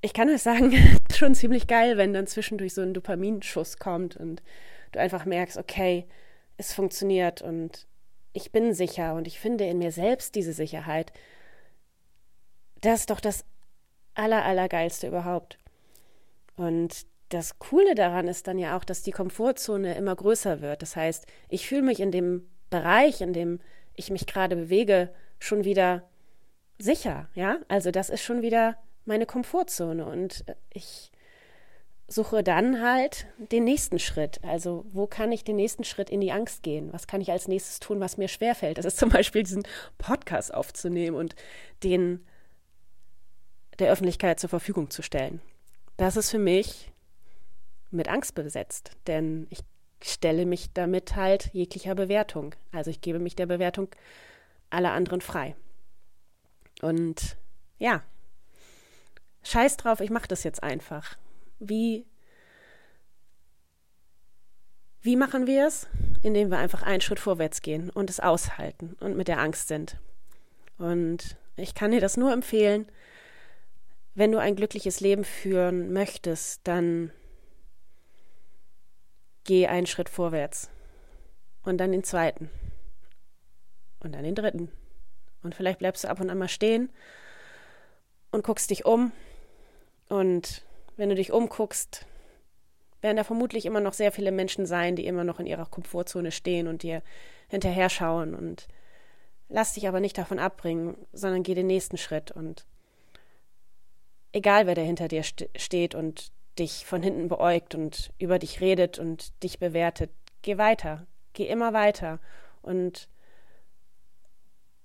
ich 0.00 0.12
kann 0.12 0.30
euch 0.30 0.42
sagen, 0.42 0.72
schon 1.12 1.34
ziemlich 1.34 1.66
geil, 1.66 1.96
wenn 1.96 2.12
dann 2.12 2.28
zwischendurch 2.28 2.74
so 2.74 2.82
ein 2.82 2.94
Dopaminschuss 2.94 3.78
kommt 3.78 4.16
und 4.16 4.42
du 4.92 5.00
einfach 5.00 5.24
merkst, 5.24 5.58
okay, 5.58 6.06
es 6.56 6.72
funktioniert 6.72 7.42
und 7.42 7.88
ich 8.32 8.52
bin 8.52 8.72
sicher 8.72 9.14
und 9.14 9.26
ich 9.26 9.40
finde 9.40 9.64
in 9.64 9.78
mir 9.78 9.90
selbst 9.90 10.36
diese 10.36 10.52
Sicherheit. 10.52 11.12
Das 12.80 13.00
ist 13.00 13.10
doch 13.10 13.20
das 13.20 13.44
aller, 14.14 14.44
allergeilste 14.44 15.08
überhaupt. 15.08 15.58
Und 16.54 17.06
das 17.30 17.58
Coole 17.58 17.94
daran 17.94 18.28
ist 18.28 18.46
dann 18.46 18.58
ja 18.58 18.76
auch, 18.76 18.84
dass 18.84 19.02
die 19.02 19.12
Komfortzone 19.12 19.94
immer 19.94 20.14
größer 20.14 20.60
wird. 20.60 20.82
Das 20.82 20.96
heißt, 20.96 21.26
ich 21.48 21.66
fühle 21.66 21.82
mich 21.82 22.00
in 22.00 22.10
dem 22.10 22.48
Bereich, 22.68 23.20
in 23.20 23.32
dem 23.32 23.60
ich 23.94 24.10
mich 24.10 24.26
gerade 24.26 24.56
bewege, 24.56 25.10
schon 25.38 25.64
wieder 25.64 26.08
sicher, 26.78 27.28
ja? 27.34 27.58
Also 27.68 27.90
das 27.90 28.10
ist 28.10 28.22
schon 28.22 28.42
wieder 28.42 28.76
meine 29.04 29.26
Komfortzone 29.26 30.04
und 30.04 30.44
ich 30.72 31.10
suche 32.08 32.42
dann 32.42 32.82
halt 32.82 33.26
den 33.38 33.64
nächsten 33.64 34.00
Schritt. 34.00 34.42
Also 34.42 34.84
wo 34.90 35.06
kann 35.06 35.30
ich 35.30 35.44
den 35.44 35.56
nächsten 35.56 35.84
Schritt 35.84 36.10
in 36.10 36.20
die 36.20 36.32
Angst 36.32 36.64
gehen? 36.64 36.92
Was 36.92 37.06
kann 37.06 37.20
ich 37.20 37.30
als 37.30 37.46
nächstes 37.46 37.78
tun, 37.78 38.00
was 38.00 38.16
mir 38.16 38.28
schwerfällt? 38.28 38.78
Das 38.78 38.84
ist 38.84 38.98
zum 38.98 39.10
Beispiel 39.10 39.44
diesen 39.44 39.62
Podcast 39.98 40.52
aufzunehmen 40.52 41.16
und 41.16 41.36
den 41.84 42.26
der 43.78 43.92
Öffentlichkeit 43.92 44.40
zur 44.40 44.50
Verfügung 44.50 44.90
zu 44.90 45.02
stellen. 45.02 45.40
Das 45.96 46.16
ist 46.16 46.30
für 46.30 46.38
mich 46.38 46.89
mit 47.90 48.08
Angst 48.08 48.34
besetzt, 48.34 48.92
denn 49.06 49.46
ich 49.50 49.60
stelle 50.02 50.46
mich 50.46 50.72
damit 50.72 51.16
halt 51.16 51.50
jeglicher 51.52 51.94
Bewertung. 51.94 52.54
Also 52.72 52.90
ich 52.90 53.00
gebe 53.00 53.18
mich 53.18 53.36
der 53.36 53.46
Bewertung 53.46 53.88
aller 54.70 54.92
anderen 54.92 55.20
frei. 55.20 55.56
Und 56.80 57.36
ja, 57.78 58.02
scheiß 59.42 59.76
drauf, 59.76 60.00
ich 60.00 60.10
mache 60.10 60.28
das 60.28 60.44
jetzt 60.44 60.62
einfach. 60.62 61.16
Wie, 61.58 62.06
wie 65.02 65.16
machen 65.16 65.46
wir 65.46 65.66
es? 65.66 65.86
Indem 66.22 66.50
wir 66.50 66.58
einfach 66.58 66.82
einen 66.82 67.00
Schritt 67.00 67.20
vorwärts 67.20 67.62
gehen 67.62 67.90
und 67.90 68.10
es 68.10 68.20
aushalten 68.20 68.96
und 69.00 69.16
mit 69.16 69.28
der 69.28 69.40
Angst 69.40 69.68
sind. 69.68 69.98
Und 70.78 71.36
ich 71.56 71.74
kann 71.74 71.90
dir 71.90 72.00
das 72.00 72.16
nur 72.16 72.32
empfehlen, 72.32 72.86
wenn 74.14 74.32
du 74.32 74.38
ein 74.38 74.56
glückliches 74.56 75.00
Leben 75.00 75.24
führen 75.24 75.92
möchtest, 75.92 76.60
dann 76.64 77.12
geh 79.50 79.66
einen 79.66 79.88
Schritt 79.88 80.08
vorwärts 80.08 80.70
und 81.64 81.78
dann 81.78 81.90
den 81.90 82.04
zweiten 82.04 82.50
und 83.98 84.14
dann 84.14 84.22
den 84.22 84.36
dritten. 84.36 84.70
Und 85.42 85.56
vielleicht 85.56 85.80
bleibst 85.80 86.04
du 86.04 86.08
ab 86.08 86.20
und 86.20 86.30
an 86.30 86.38
mal 86.38 86.46
stehen 86.46 86.88
und 88.30 88.44
guckst 88.44 88.70
dich 88.70 88.84
um. 88.84 89.10
Und 90.08 90.64
wenn 90.96 91.08
du 91.08 91.16
dich 91.16 91.32
umguckst, 91.32 92.06
werden 93.00 93.16
da 93.16 93.24
vermutlich 93.24 93.66
immer 93.66 93.80
noch 93.80 93.92
sehr 93.92 94.12
viele 94.12 94.30
Menschen 94.30 94.66
sein, 94.66 94.94
die 94.94 95.06
immer 95.06 95.24
noch 95.24 95.40
in 95.40 95.46
ihrer 95.46 95.66
Komfortzone 95.66 96.30
stehen 96.30 96.68
und 96.68 96.84
dir 96.84 97.02
hinterher 97.48 97.88
schauen. 97.88 98.36
Und 98.36 98.68
lass 99.48 99.72
dich 99.72 99.88
aber 99.88 99.98
nicht 99.98 100.16
davon 100.16 100.38
abbringen, 100.38 100.96
sondern 101.12 101.42
geh 101.42 101.54
den 101.54 101.66
nächsten 101.66 101.96
Schritt. 101.96 102.30
Und 102.30 102.66
egal, 104.30 104.68
wer 104.68 104.76
da 104.76 104.82
hinter 104.82 105.08
dir 105.08 105.24
st 105.24 105.48
steht 105.56 105.96
und 105.96 106.30
dich 106.60 106.86
von 106.86 107.02
hinten 107.02 107.28
beäugt 107.28 107.74
und 107.74 108.12
über 108.18 108.38
dich 108.38 108.60
redet 108.60 108.98
und 108.98 109.42
dich 109.42 109.58
bewertet, 109.58 110.10
geh 110.42 110.58
weiter. 110.58 111.06
Geh 111.32 111.46
immer 111.46 111.72
weiter. 111.72 112.20
Und 112.62 113.08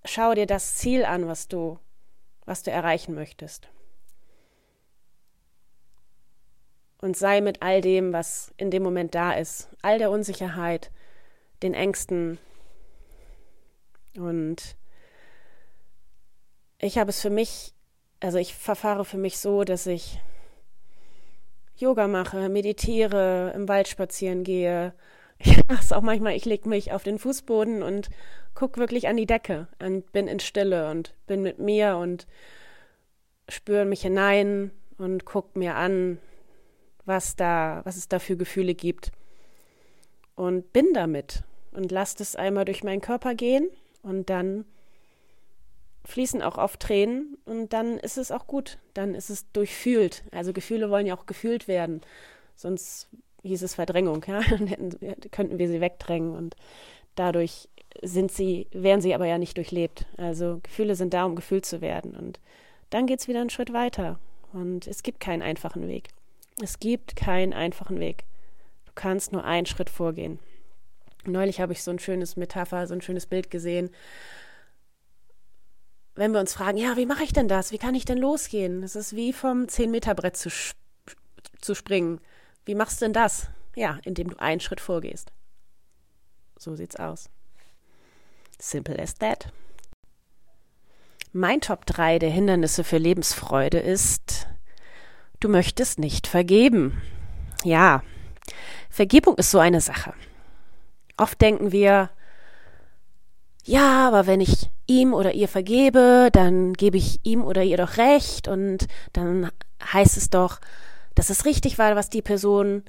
schau 0.03 0.33
dir 0.33 0.45
das 0.45 0.75
Ziel 0.75 1.05
an, 1.05 1.27
was 1.27 1.47
du, 1.47 1.79
was 2.45 2.63
du 2.63 2.71
erreichen 2.71 3.13
möchtest. 3.13 3.67
Und 7.01 7.17
sei 7.17 7.41
mit 7.41 7.61
all 7.61 7.81
dem, 7.81 8.13
was 8.13 8.53
in 8.57 8.71
dem 8.71 8.81
Moment 8.81 9.13
da 9.13 9.33
ist, 9.33 9.69
all 9.81 9.99
der 9.99 10.09
Unsicherheit, 10.09 10.91
den 11.61 11.73
Ängsten. 11.73 12.39
Und 14.15 14.77
ich 16.79 16.97
habe 16.97 17.09
es 17.09 17.21
für 17.21 17.29
mich, 17.29 17.73
also 18.21 18.37
ich 18.37 18.55
verfahre 18.55 19.05
für 19.05 19.17
mich 19.17 19.37
so, 19.37 19.63
dass 19.63 19.85
ich 19.87 20.19
Yoga 21.77 22.07
mache, 22.07 22.49
meditiere, 22.49 23.51
im 23.55 23.67
Wald 23.67 23.87
spazieren 23.87 24.43
gehe. 24.43 24.93
Ich 25.37 25.57
mache 25.67 25.81
es 25.81 25.91
auch 25.91 26.01
manchmal, 26.01 26.35
ich 26.35 26.45
lege 26.45 26.69
mich 26.69 26.91
auf 26.91 27.03
den 27.03 27.19
Fußboden 27.19 27.83
und 27.83 28.09
guck 28.53 28.77
wirklich 28.77 29.07
an 29.07 29.17
die 29.17 29.25
Decke 29.25 29.67
und 29.79 30.11
bin 30.13 30.27
in 30.27 30.39
Stille 30.39 30.89
und 30.89 31.13
bin 31.27 31.41
mit 31.41 31.59
mir 31.59 31.97
und 31.97 32.25
spüre 33.49 33.85
mich 33.85 34.01
hinein 34.01 34.71
und 34.97 35.25
guck 35.25 35.55
mir 35.55 35.75
an, 35.75 36.19
was 37.05 37.35
da, 37.35 37.81
was 37.83 37.97
es 37.97 38.07
da 38.07 38.19
für 38.19 38.37
Gefühle 38.37 38.73
gibt. 38.73 39.11
Und 40.35 40.73
bin 40.73 40.87
damit 40.93 41.43
und 41.71 41.91
lass 41.91 42.19
es 42.19 42.35
einmal 42.35 42.65
durch 42.65 42.83
meinen 42.83 43.01
Körper 43.01 43.35
gehen 43.35 43.69
und 44.01 44.29
dann 44.29 44.65
fließen 46.05 46.41
auch 46.41 46.57
oft 46.57 46.79
Tränen 46.79 47.37
und 47.45 47.73
dann 47.73 47.97
ist 47.97 48.17
es 48.17 48.31
auch 48.31 48.47
gut. 48.47 48.77
Dann 48.93 49.15
ist 49.15 49.29
es 49.29 49.51
durchfühlt. 49.51 50.23
Also 50.31 50.53
Gefühle 50.53 50.89
wollen 50.89 51.07
ja 51.07 51.17
auch 51.17 51.25
gefühlt 51.25 51.67
werden. 51.67 52.01
Sonst 52.55 53.09
hieß 53.43 53.63
es 53.63 53.75
Verdrängung, 53.75 54.23
ja. 54.27 54.41
Dann 54.49 54.67
hätten, 54.67 55.31
könnten 55.31 55.59
wir 55.59 55.67
sie 55.67 55.81
wegdrängen 55.81 56.35
und 56.35 56.55
dadurch 57.15 57.69
sind 58.01 58.31
sie, 58.31 58.67
werden 58.71 59.01
sie 59.01 59.13
aber 59.15 59.25
ja 59.25 59.37
nicht 59.37 59.57
durchlebt. 59.57 60.05
Also 60.17 60.59
Gefühle 60.63 60.95
sind 60.95 61.13
da, 61.13 61.25
um 61.25 61.35
gefühlt 61.35 61.65
zu 61.65 61.81
werden. 61.81 62.15
Und 62.15 62.39
dann 62.89 63.07
geht 63.07 63.19
es 63.19 63.27
wieder 63.27 63.41
einen 63.41 63.49
Schritt 63.49 63.73
weiter. 63.73 64.19
Und 64.53 64.87
es 64.87 65.03
gibt 65.03 65.19
keinen 65.19 65.41
einfachen 65.41 65.87
Weg. 65.87 66.09
Es 66.61 66.79
gibt 66.79 67.15
keinen 67.15 67.53
einfachen 67.53 67.99
Weg. 67.99 68.23
Du 68.85 68.91
kannst 68.95 69.31
nur 69.31 69.43
einen 69.43 69.65
Schritt 69.65 69.89
vorgehen. 69.89 70.39
Neulich 71.25 71.59
habe 71.59 71.73
ich 71.73 71.83
so 71.83 71.91
ein 71.91 71.99
schönes 71.99 72.35
Metapher, 72.37 72.87
so 72.87 72.93
ein 72.93 73.01
schönes 73.01 73.25
Bild 73.25 73.49
gesehen. 73.49 73.89
Wenn 76.15 76.31
wir 76.31 76.39
uns 76.39 76.53
fragen, 76.53 76.77
ja, 76.77 76.95
wie 76.95 77.05
mache 77.05 77.23
ich 77.23 77.33
denn 77.33 77.49
das? 77.49 77.71
Wie 77.71 77.77
kann 77.77 77.93
ich 77.93 78.05
denn 78.05 78.17
losgehen? 78.17 78.83
Es 78.83 78.95
ist 78.95 79.15
wie 79.15 79.33
vom 79.33 79.65
10-Meter-Brett 79.65 80.37
zu, 80.37 80.49
zu 81.59 81.75
springen. 81.75 82.21
Wie 82.63 82.75
machst 82.75 83.01
du 83.01 83.05
denn 83.05 83.13
das? 83.13 83.49
Ja, 83.75 83.99
indem 84.03 84.29
du 84.29 84.39
einen 84.39 84.61
Schritt 84.61 84.79
vorgehst. 84.79 85.33
So 86.57 86.75
sieht's 86.75 86.95
aus. 86.95 87.29
Simple 88.59 88.97
as 88.97 89.15
that. 89.15 89.51
Mein 91.33 91.59
Top 91.59 91.85
3 91.85 92.17
der 92.19 92.29
Hindernisse 92.29 92.85
für 92.85 92.97
Lebensfreude 92.97 93.79
ist, 93.79 94.47
du 95.41 95.49
möchtest 95.49 95.99
nicht 95.99 96.27
vergeben. 96.27 97.01
Ja, 97.65 98.03
Vergebung 98.89 99.35
ist 99.35 99.51
so 99.51 99.59
eine 99.59 99.81
Sache. 99.81 100.13
Oft 101.17 101.41
denken 101.41 101.73
wir, 101.73 102.09
ja, 103.65 104.07
aber 104.07 104.27
wenn 104.27 104.41
ich 104.41 104.69
ihm 104.87 105.13
oder 105.13 105.33
ihr 105.33 105.47
vergebe, 105.47 106.29
dann 106.31 106.73
gebe 106.73 106.97
ich 106.97 107.19
ihm 107.23 107.43
oder 107.43 107.63
ihr 107.63 107.77
doch 107.77 107.97
recht 107.97 108.47
und 108.47 108.87
dann 109.13 109.51
heißt 109.93 110.17
es 110.17 110.29
doch, 110.29 110.59
dass 111.15 111.29
es 111.29 111.45
richtig 111.45 111.77
war, 111.77 111.95
was 111.95 112.09
die 112.09 112.21
Person 112.21 112.83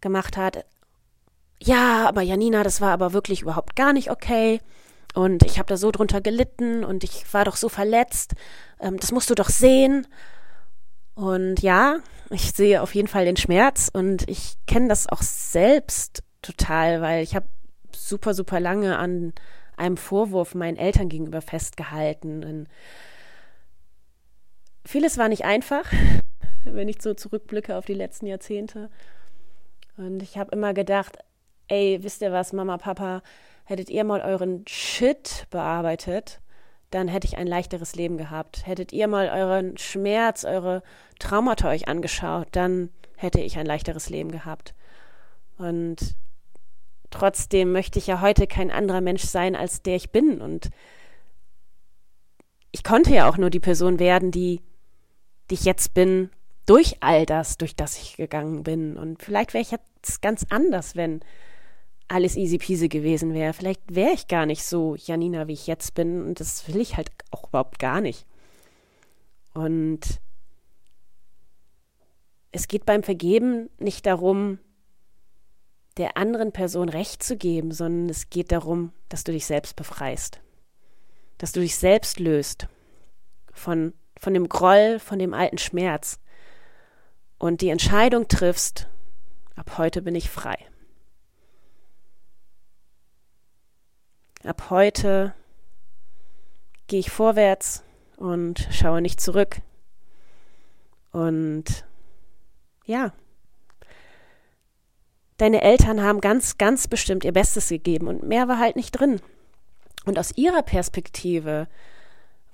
gemacht 0.00 0.36
hat 0.36 0.64
ja, 1.62 2.06
aber 2.06 2.22
Janina, 2.22 2.62
das 2.62 2.80
war 2.80 2.92
aber 2.92 3.12
wirklich 3.12 3.42
überhaupt 3.42 3.76
gar 3.76 3.92
nicht 3.92 4.10
okay. 4.10 4.60
Und 5.14 5.44
ich 5.44 5.58
habe 5.58 5.68
da 5.68 5.76
so 5.76 5.90
drunter 5.90 6.20
gelitten 6.20 6.84
und 6.84 7.02
ich 7.04 7.32
war 7.32 7.44
doch 7.44 7.56
so 7.56 7.68
verletzt. 7.68 8.34
Ähm, 8.80 8.98
das 8.98 9.12
musst 9.12 9.30
du 9.30 9.34
doch 9.34 9.48
sehen. 9.48 10.06
Und 11.14 11.62
ja, 11.62 11.98
ich 12.30 12.52
sehe 12.52 12.82
auf 12.82 12.94
jeden 12.94 13.08
Fall 13.08 13.24
den 13.24 13.38
Schmerz 13.38 13.90
und 13.92 14.28
ich 14.28 14.56
kenne 14.66 14.88
das 14.88 15.08
auch 15.08 15.22
selbst 15.22 16.22
total, 16.42 17.00
weil 17.00 17.22
ich 17.22 17.34
habe 17.34 17.46
super, 17.94 18.34
super 18.34 18.60
lange 18.60 18.98
an 18.98 19.32
einem 19.76 19.96
Vorwurf 19.96 20.54
meinen 20.54 20.76
Eltern 20.76 21.08
gegenüber 21.08 21.42
festgehalten. 21.42 22.44
Und 22.44 22.68
vieles 24.84 25.18
war 25.18 25.28
nicht 25.28 25.44
einfach, 25.44 25.84
wenn 26.64 26.88
ich 26.88 27.02
so 27.02 27.14
zurückblicke 27.14 27.76
auf 27.76 27.84
die 27.84 27.94
letzten 27.94 28.26
Jahrzehnte. 28.26 28.90
Und 29.96 30.22
ich 30.22 30.36
habe 30.38 30.52
immer 30.52 30.74
gedacht, 30.74 31.18
ey, 31.68 31.98
wisst 32.02 32.22
ihr 32.22 32.32
was, 32.32 32.52
Mama, 32.52 32.78
Papa, 32.78 33.22
hättet 33.64 33.90
ihr 33.90 34.04
mal 34.04 34.20
euren 34.20 34.64
Shit 34.68 35.46
bearbeitet, 35.50 36.40
dann 36.90 37.08
hätte 37.08 37.26
ich 37.26 37.36
ein 37.36 37.46
leichteres 37.46 37.96
Leben 37.96 38.16
gehabt. 38.16 38.66
Hättet 38.66 38.92
ihr 38.92 39.08
mal 39.08 39.28
euren 39.28 39.76
Schmerz, 39.76 40.44
eure 40.44 40.82
Traumata 41.18 41.68
euch 41.68 41.88
angeschaut, 41.88 42.48
dann 42.52 42.90
hätte 43.16 43.40
ich 43.40 43.58
ein 43.58 43.66
leichteres 43.66 44.08
Leben 44.08 44.30
gehabt. 44.30 44.74
Und 45.58 46.16
trotzdem 47.10 47.72
möchte 47.72 47.98
ich 47.98 48.06
ja 48.06 48.20
heute 48.20 48.46
kein 48.46 48.70
anderer 48.70 49.00
Mensch 49.00 49.24
sein, 49.24 49.56
als 49.56 49.82
der 49.82 49.96
ich 49.96 50.10
bin. 50.10 50.40
Und 50.40 50.70
ich 52.72 52.84
konnte 52.84 53.14
ja 53.14 53.28
auch 53.28 53.38
nur 53.38 53.50
die 53.50 53.60
Person 53.60 53.98
werden, 53.98 54.30
die, 54.30 54.60
die 55.50 55.54
ich 55.54 55.64
jetzt 55.64 55.94
bin, 55.94 56.30
durch 56.66 56.96
all 57.00 57.26
das, 57.26 57.56
durch 57.58 57.76
das 57.76 58.00
ich 58.00 58.16
gegangen 58.16 58.62
bin. 58.62 58.96
Und 58.96 59.22
vielleicht 59.22 59.54
wäre 59.54 59.62
ich 59.62 59.70
jetzt 59.70 60.20
ganz 60.20 60.44
anders, 60.50 60.96
wenn 60.96 61.20
alles 62.08 62.36
easy 62.36 62.58
peasy 62.58 62.88
gewesen 62.88 63.34
wäre. 63.34 63.52
Vielleicht 63.52 63.82
wäre 63.88 64.12
ich 64.12 64.28
gar 64.28 64.46
nicht 64.46 64.64
so 64.64 64.94
Janina, 64.96 65.48
wie 65.48 65.52
ich 65.52 65.66
jetzt 65.66 65.94
bin. 65.94 66.22
Und 66.22 66.40
das 66.40 66.68
will 66.68 66.80
ich 66.80 66.96
halt 66.96 67.10
auch 67.30 67.48
überhaupt 67.48 67.78
gar 67.78 68.00
nicht. 68.00 68.26
Und 69.54 70.20
es 72.52 72.68
geht 72.68 72.84
beim 72.84 73.02
Vergeben 73.02 73.70
nicht 73.78 74.06
darum, 74.06 74.58
der 75.96 76.16
anderen 76.16 76.52
Person 76.52 76.88
Recht 76.88 77.22
zu 77.22 77.36
geben, 77.36 77.72
sondern 77.72 78.08
es 78.08 78.28
geht 78.28 78.52
darum, 78.52 78.92
dass 79.08 79.24
du 79.24 79.32
dich 79.32 79.46
selbst 79.46 79.76
befreist. 79.76 80.40
Dass 81.38 81.52
du 81.52 81.60
dich 81.60 81.76
selbst 81.76 82.20
löst 82.20 82.68
von, 83.52 83.94
von 84.18 84.34
dem 84.34 84.48
Groll, 84.48 84.98
von 84.98 85.18
dem 85.18 85.34
alten 85.34 85.58
Schmerz. 85.58 86.18
Und 87.38 87.60
die 87.60 87.70
Entscheidung 87.70 88.28
triffst, 88.28 88.88
ab 89.54 89.78
heute 89.78 90.02
bin 90.02 90.14
ich 90.14 90.30
frei. 90.30 90.58
ab 94.46 94.70
heute 94.70 95.34
gehe 96.86 97.00
ich 97.00 97.10
vorwärts 97.10 97.82
und 98.16 98.68
schaue 98.70 99.02
nicht 99.02 99.20
zurück. 99.20 99.60
Und 101.12 101.84
ja, 102.84 103.12
deine 105.38 105.62
Eltern 105.62 106.02
haben 106.02 106.20
ganz, 106.20 106.58
ganz 106.58 106.88
bestimmt 106.88 107.24
ihr 107.24 107.32
Bestes 107.32 107.68
gegeben 107.68 108.08
und 108.08 108.22
mehr 108.22 108.48
war 108.48 108.58
halt 108.58 108.76
nicht 108.76 108.92
drin. 108.92 109.20
Und 110.04 110.18
aus 110.18 110.36
ihrer 110.36 110.62
Perspektive 110.62 111.66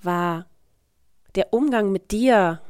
war 0.01 0.47
der 1.35 1.53
Umgang 1.53 1.91
mit 1.91 2.11
dir 2.11 2.61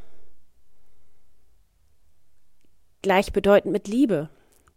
gleichbedeutend 3.01 3.72
mit 3.72 3.88
Liebe. 3.88 4.29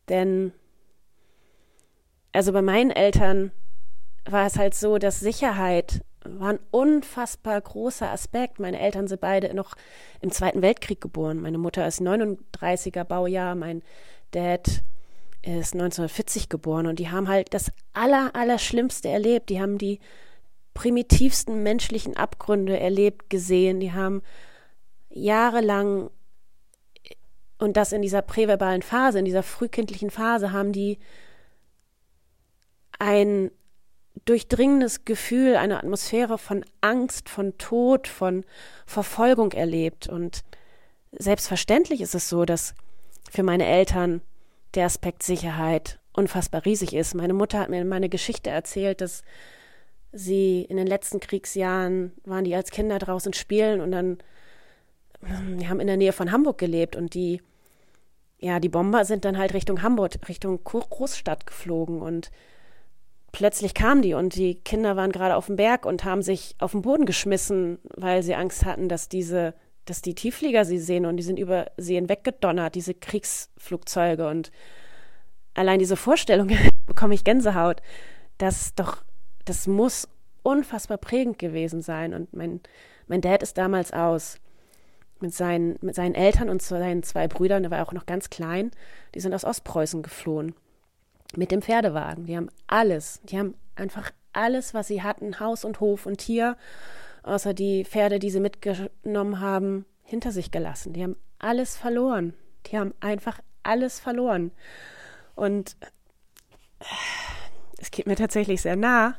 Denn, 0.08 0.52
also 2.32 2.52
bei 2.52 2.62
meinen 2.62 2.90
Eltern 2.90 3.52
war 4.24 4.46
es 4.46 4.58
halt 4.58 4.74
so, 4.74 4.98
dass 4.98 5.20
Sicherheit 5.20 6.02
war 6.24 6.54
ein 6.54 6.58
unfassbar 6.72 7.60
großer 7.60 8.10
Aspekt. 8.10 8.58
Meine 8.58 8.80
Eltern 8.80 9.06
sind 9.06 9.20
beide 9.20 9.54
noch 9.54 9.74
im 10.20 10.32
Zweiten 10.32 10.60
Weltkrieg 10.60 11.00
geboren. 11.00 11.40
Meine 11.40 11.58
Mutter 11.58 11.86
ist 11.86 12.00
39er 12.00 13.04
Baujahr, 13.04 13.54
mein 13.54 13.82
Dad 14.32 14.82
ist 15.46 15.74
1940 15.74 16.48
geboren 16.48 16.86
und 16.86 16.98
die 16.98 17.10
haben 17.10 17.28
halt 17.28 17.54
das 17.54 17.70
aller, 17.92 18.34
aller 18.34 18.58
erlebt. 19.04 19.48
Die 19.48 19.60
haben 19.60 19.78
die 19.78 20.00
primitivsten 20.74 21.62
menschlichen 21.62 22.16
Abgründe 22.16 22.78
erlebt, 22.78 23.30
gesehen. 23.30 23.80
Die 23.80 23.92
haben 23.92 24.22
jahrelang 25.08 26.10
und 27.58 27.76
das 27.76 27.92
in 27.92 28.02
dieser 28.02 28.22
präverbalen 28.22 28.82
Phase, 28.82 29.18
in 29.18 29.24
dieser 29.24 29.42
frühkindlichen 29.42 30.10
Phase, 30.10 30.52
haben 30.52 30.72
die 30.72 30.98
ein 32.98 33.50
durchdringendes 34.24 35.04
Gefühl, 35.04 35.56
eine 35.56 35.78
Atmosphäre 35.78 36.38
von 36.38 36.64
Angst, 36.80 37.28
von 37.28 37.56
Tod, 37.56 38.08
von 38.08 38.44
Verfolgung 38.84 39.52
erlebt. 39.52 40.08
Und 40.08 40.42
selbstverständlich 41.12 42.00
ist 42.00 42.14
es 42.14 42.28
so, 42.28 42.44
dass 42.44 42.74
für 43.30 43.42
meine 43.42 43.64
Eltern 43.64 44.20
der 44.74 44.86
Aspekt 44.86 45.22
Sicherheit 45.22 45.98
unfassbar 46.12 46.64
riesig 46.64 46.94
ist. 46.94 47.14
Meine 47.14 47.34
Mutter 47.34 47.60
hat 47.60 47.70
mir 47.70 47.84
meine 47.84 48.08
Geschichte 48.08 48.50
erzählt, 48.50 49.00
dass 49.00 49.22
sie 50.12 50.62
in 50.62 50.76
den 50.76 50.86
letzten 50.86 51.20
Kriegsjahren 51.20 52.12
waren 52.24 52.44
die 52.44 52.54
als 52.54 52.70
Kinder 52.70 52.98
draußen 52.98 53.32
spielen 53.32 53.80
und 53.80 53.92
dann 53.92 54.18
die 55.58 55.68
haben 55.68 55.80
in 55.80 55.86
der 55.86 55.96
Nähe 55.96 56.12
von 56.12 56.30
Hamburg 56.30 56.58
gelebt 56.58 56.94
und 56.96 57.14
die 57.14 57.40
ja, 58.38 58.60
die 58.60 58.68
Bomber 58.68 59.04
sind 59.04 59.24
dann 59.24 59.38
halt 59.38 59.54
Richtung 59.54 59.82
Hamburg, 59.82 60.12
Richtung 60.28 60.62
Großstadt 60.62 61.46
geflogen 61.46 62.02
und 62.02 62.30
plötzlich 63.32 63.74
kamen 63.74 64.02
die 64.02 64.14
und 64.14 64.36
die 64.36 64.56
Kinder 64.56 64.96
waren 64.96 65.12
gerade 65.12 65.36
auf 65.36 65.46
dem 65.46 65.56
Berg 65.56 65.86
und 65.86 66.04
haben 66.04 66.22
sich 66.22 66.54
auf 66.58 66.72
den 66.72 66.82
Boden 66.82 67.06
geschmissen, 67.06 67.78
weil 67.94 68.22
sie 68.22 68.34
Angst 68.34 68.64
hatten, 68.64 68.88
dass 68.88 69.08
diese, 69.08 69.54
dass 69.86 70.02
die 70.02 70.14
Tiefflieger 70.14 70.64
sie 70.64 70.78
sehen 70.78 71.06
und 71.06 71.16
die 71.16 71.22
sind 71.22 71.38
über 71.38 71.66
sie 71.76 71.94
hinweggedonnert, 71.94 72.74
diese 72.74 72.92
Kriegsflugzeuge 72.92 74.28
und 74.28 74.50
allein 75.54 75.78
diese 75.78 75.96
Vorstellung 75.96 76.50
bekomme 76.86 77.14
ich 77.14 77.24
Gänsehaut. 77.24 77.80
Das 78.38 78.74
doch, 78.74 79.02
das 79.44 79.66
muss 79.66 80.08
unfassbar 80.42 80.98
prägend 80.98 81.38
gewesen 81.38 81.80
sein 81.80 82.12
und 82.12 82.34
mein, 82.34 82.60
mein 83.06 83.20
Dad 83.20 83.42
ist 83.42 83.56
damals 83.56 83.92
aus 83.92 84.38
mit 85.20 85.34
seinen, 85.34 85.78
mit 85.80 85.94
seinen 85.94 86.14
Eltern 86.14 86.50
und 86.50 86.60
seinen 86.60 87.02
zwei 87.02 87.26
Brüdern, 87.26 87.62
der 87.62 87.70
war 87.70 87.86
auch 87.86 87.92
noch 87.92 88.06
ganz 88.06 88.28
klein, 88.28 88.70
die 89.14 89.20
sind 89.20 89.34
aus 89.34 89.44
Ostpreußen 89.44 90.02
geflohen 90.02 90.54
mit 91.34 91.50
dem 91.50 91.62
Pferdewagen. 91.62 92.26
Die 92.26 92.36
haben 92.36 92.50
alles, 92.66 93.20
die 93.24 93.38
haben 93.38 93.54
einfach 93.76 94.10
alles, 94.32 94.74
was 94.74 94.88
sie 94.88 95.02
hatten, 95.02 95.40
Haus 95.40 95.64
und 95.64 95.80
Hof 95.80 96.06
und 96.06 96.18
Tier, 96.18 96.56
außer 97.26 97.54
die 97.54 97.84
Pferde, 97.84 98.18
die 98.18 98.30
sie 98.30 98.40
mitgenommen 98.40 99.40
haben, 99.40 99.84
hinter 100.02 100.32
sich 100.32 100.50
gelassen. 100.50 100.92
Die 100.92 101.02
haben 101.02 101.16
alles 101.38 101.76
verloren. 101.76 102.34
Die 102.66 102.78
haben 102.78 102.94
einfach 103.00 103.40
alles 103.62 104.00
verloren. 104.00 104.52
Und 105.34 105.76
es 107.78 107.90
geht 107.90 108.06
mir 108.06 108.16
tatsächlich 108.16 108.62
sehr 108.62 108.76
nah, 108.76 109.16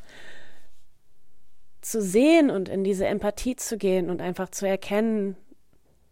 zu 1.82 2.02
sehen 2.02 2.50
und 2.50 2.70
in 2.70 2.84
diese 2.84 3.06
Empathie 3.06 3.56
zu 3.56 3.78
gehen 3.78 4.10
und 4.10 4.22
einfach 4.22 4.50
zu 4.50 4.68
erkennen, 4.68 5.38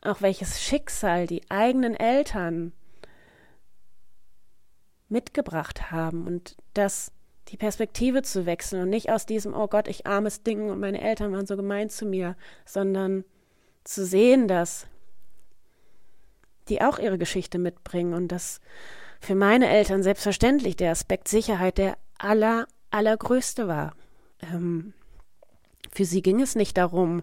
auch 0.01 0.21
welches 0.21 0.61
Schicksal 0.61 1.27
die 1.27 1.41
eigenen 1.49 1.95
Eltern 1.95 2.71
mitgebracht 5.09 5.91
haben 5.91 6.27
und 6.27 6.55
das 6.73 7.11
die 7.49 7.57
Perspektive 7.57 8.21
zu 8.23 8.45
wechseln 8.45 8.83
und 8.83 8.89
nicht 8.89 9.11
aus 9.11 9.25
diesem, 9.25 9.53
oh 9.53 9.67
Gott, 9.67 9.87
ich 9.87 10.07
armes 10.07 10.43
Ding 10.43 10.69
und 10.69 10.79
meine 10.79 11.01
Eltern 11.01 11.31
waren 11.31 11.45
so 11.45 11.55
gemein 11.55 11.89
zu 11.89 12.05
mir, 12.05 12.35
sondern 12.65 13.23
zu 13.83 14.05
sehen, 14.05 14.47
dass 14.47 14.87
die 16.69 16.81
auch 16.81 16.97
ihre 16.97 17.19
Geschichte 17.19 17.59
mitbringen 17.59 18.13
und 18.13 18.29
dass 18.29 18.59
für 19.19 19.35
meine 19.35 19.69
Eltern 19.69 20.01
selbstverständlich 20.01 20.75
der 20.75 20.91
Aspekt 20.91 21.27
Sicherheit 21.27 21.77
der 21.77 21.97
aller, 22.17 22.67
allergrößte 22.89 23.67
war. 23.67 23.95
Ähm, 24.41 24.93
für 25.91 26.05
sie 26.05 26.21
ging 26.21 26.41
es 26.41 26.55
nicht 26.55 26.77
darum, 26.77 27.21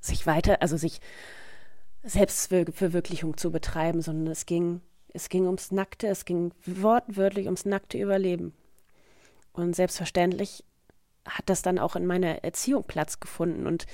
sich 0.00 0.26
weiter, 0.26 0.62
also 0.62 0.76
sich 0.76 1.00
Selbstverwirklichung 2.02 3.36
zu 3.36 3.50
betreiben, 3.50 4.00
sondern 4.00 4.32
es 4.32 4.46
ging, 4.46 4.80
es 5.12 5.28
ging 5.28 5.46
ums 5.46 5.70
Nackte, 5.70 6.08
es 6.08 6.24
ging 6.24 6.52
wortwörtlich 6.64 7.46
ums 7.46 7.64
nackte 7.64 7.98
Überleben. 7.98 8.52
Und 9.52 9.74
selbstverständlich 9.74 10.64
hat 11.26 11.44
das 11.46 11.62
dann 11.62 11.78
auch 11.78 11.96
in 11.96 12.06
meiner 12.06 12.44
Erziehung 12.44 12.84
Platz 12.84 13.20
gefunden. 13.20 13.66
Und 13.66 13.86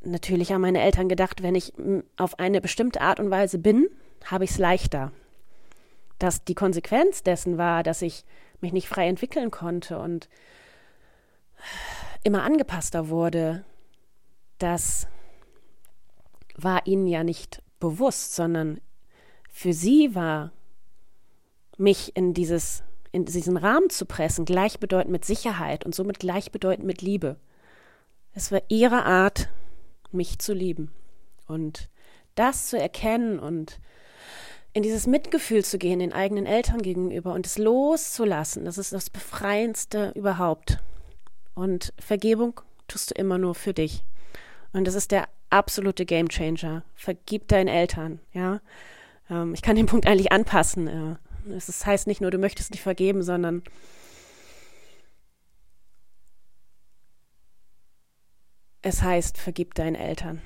natürlich 0.00 0.52
haben 0.52 0.62
meine 0.62 0.80
Eltern 0.80 1.08
gedacht, 1.08 1.42
wenn 1.42 1.54
ich 1.54 1.72
auf 2.16 2.38
eine 2.38 2.60
bestimmte 2.60 3.00
Art 3.00 3.20
und 3.20 3.30
Weise 3.30 3.58
bin, 3.58 3.88
habe 4.24 4.44
ich 4.44 4.50
es 4.50 4.58
leichter. 4.58 5.12
Dass 6.18 6.44
die 6.44 6.54
Konsequenz 6.54 7.22
dessen 7.22 7.58
war, 7.58 7.82
dass 7.82 8.02
ich 8.02 8.24
mich 8.60 8.72
nicht 8.72 8.88
frei 8.88 9.08
entwickeln 9.08 9.50
konnte 9.50 9.98
und 9.98 10.28
immer 12.22 12.44
angepasster 12.44 13.08
wurde, 13.08 13.64
das 14.58 15.08
war 16.56 16.86
ihnen 16.86 17.06
ja 17.06 17.24
nicht 17.24 17.62
bewusst, 17.80 18.34
sondern 18.34 18.80
für 19.52 19.72
sie 19.72 20.14
war 20.16 20.50
mich 21.78 22.16
in 22.16 22.34
dieses 22.34 22.82
in 23.12 23.26
diesen 23.26 23.58
Rahmen 23.58 23.90
zu 23.90 24.06
pressen 24.06 24.46
gleichbedeutend 24.46 25.12
mit 25.12 25.26
Sicherheit 25.26 25.84
und 25.84 25.94
somit 25.94 26.18
gleichbedeutend 26.18 26.86
mit 26.86 27.02
Liebe. 27.02 27.36
Es 28.32 28.50
war 28.50 28.62
ihre 28.68 29.04
Art, 29.04 29.50
mich 30.10 30.38
zu 30.38 30.54
lieben 30.54 30.90
und 31.46 31.90
das 32.34 32.68
zu 32.68 32.78
erkennen 32.78 33.38
und 33.38 33.78
in 34.72 34.82
dieses 34.82 35.06
Mitgefühl 35.06 35.62
zu 35.62 35.76
gehen 35.76 35.98
den 35.98 36.14
eigenen 36.14 36.46
Eltern 36.46 36.80
gegenüber 36.80 37.34
und 37.34 37.46
es 37.46 37.58
loszulassen, 37.58 38.64
das 38.64 38.78
ist 38.78 38.92
das 38.92 39.10
Befreiendste 39.10 40.12
überhaupt. 40.14 40.78
Und 41.54 41.92
Vergebung 41.98 42.60
tust 42.88 43.10
du 43.10 43.14
immer 43.14 43.36
nur 43.36 43.54
für 43.54 43.74
dich. 43.74 44.02
Und 44.72 44.86
das 44.86 44.94
ist 44.94 45.10
der 45.10 45.28
absolute 45.50 46.06
Gamechanger. 46.06 46.82
Vergib 46.94 47.48
deinen 47.48 47.68
Eltern, 47.68 48.20
ja. 48.32 48.62
Ähm, 49.30 49.54
ich 49.54 49.62
kann 49.62 49.76
den 49.76 49.86
Punkt 49.86 50.06
eigentlich 50.06 50.32
anpassen. 50.32 50.88
Äh, 50.88 51.16
das 51.44 51.84
heißt 51.84 52.06
nicht 52.06 52.20
nur, 52.20 52.30
du 52.30 52.38
möchtest 52.38 52.70
nicht 52.70 52.82
vergeben, 52.82 53.22
sondern 53.22 53.62
es 58.82 59.02
heißt, 59.02 59.38
vergib 59.38 59.74
deinen 59.74 59.94
Eltern. 59.94 60.42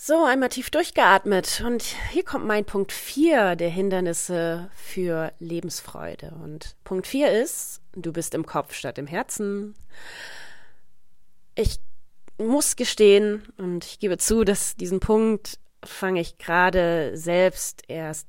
So, 0.00 0.24
einmal 0.24 0.48
tief 0.48 0.70
durchgeatmet. 0.70 1.62
Und 1.66 1.82
hier 2.12 2.24
kommt 2.24 2.46
mein 2.46 2.64
Punkt 2.64 2.92
4 2.92 3.56
der 3.56 3.68
Hindernisse 3.68 4.70
für 4.72 5.32
Lebensfreude. 5.40 6.32
Und 6.42 6.76
Punkt 6.84 7.06
4 7.08 7.32
ist, 7.42 7.82
du 7.94 8.12
bist 8.12 8.34
im 8.34 8.46
Kopf 8.46 8.74
statt 8.74 8.96
im 8.98 9.08
Herzen. 9.08 9.74
Ich 11.56 11.80
muss 12.38 12.76
gestehen, 12.76 13.52
und 13.58 13.84
ich 13.84 13.98
gebe 13.98 14.18
zu, 14.18 14.44
dass 14.44 14.76
diesen 14.76 15.00
Punkt 15.00 15.58
fange 15.84 16.20
ich 16.20 16.38
gerade 16.38 17.16
selbst 17.16 17.82
erst 17.88 18.28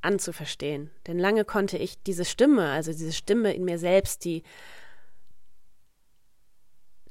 an 0.00 0.18
zu 0.18 0.32
verstehen. 0.32 0.90
Denn 1.06 1.18
lange 1.18 1.44
konnte 1.44 1.76
ich 1.76 2.02
diese 2.02 2.24
Stimme, 2.24 2.70
also 2.70 2.90
diese 2.92 3.12
Stimme 3.12 3.52
in 3.52 3.64
mir 3.64 3.78
selbst, 3.78 4.24
die 4.24 4.42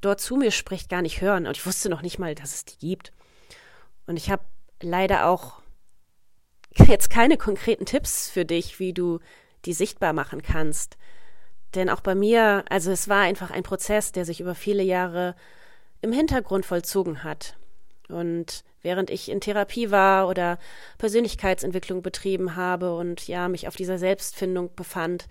dort 0.01 0.21
zu 0.21 0.37
mir 0.37 0.51
spricht, 0.51 0.89
gar 0.89 1.01
nicht 1.01 1.21
hören. 1.21 1.45
Und 1.45 1.57
ich 1.57 1.65
wusste 1.65 1.89
noch 1.89 2.01
nicht 2.01 2.19
mal, 2.19 2.35
dass 2.35 2.55
es 2.55 2.65
die 2.65 2.77
gibt. 2.77 3.11
Und 4.07 4.17
ich 4.17 4.31
habe 4.31 4.43
leider 4.81 5.27
auch 5.27 5.61
jetzt 6.87 7.09
keine 7.09 7.37
konkreten 7.37 7.85
Tipps 7.85 8.29
für 8.29 8.45
dich, 8.45 8.79
wie 8.79 8.93
du 8.93 9.19
die 9.65 9.73
sichtbar 9.73 10.13
machen 10.13 10.41
kannst. 10.41 10.97
Denn 11.75 11.89
auch 11.89 12.01
bei 12.01 12.15
mir, 12.15 12.63
also 12.69 12.91
es 12.91 13.07
war 13.07 13.21
einfach 13.21 13.51
ein 13.51 13.63
Prozess, 13.63 14.11
der 14.11 14.25
sich 14.25 14.41
über 14.41 14.55
viele 14.55 14.83
Jahre 14.83 15.35
im 16.01 16.11
Hintergrund 16.11 16.65
vollzogen 16.65 17.23
hat. 17.23 17.57
Und 18.09 18.63
während 18.81 19.09
ich 19.09 19.29
in 19.29 19.41
Therapie 19.41 19.91
war 19.91 20.27
oder 20.27 20.57
Persönlichkeitsentwicklung 20.97 22.01
betrieben 22.01 22.55
habe 22.55 22.95
und 22.95 23.27
ja, 23.27 23.47
mich 23.47 23.67
auf 23.67 23.75
dieser 23.75 23.97
Selbstfindung 23.97 24.73
befand 24.75 25.27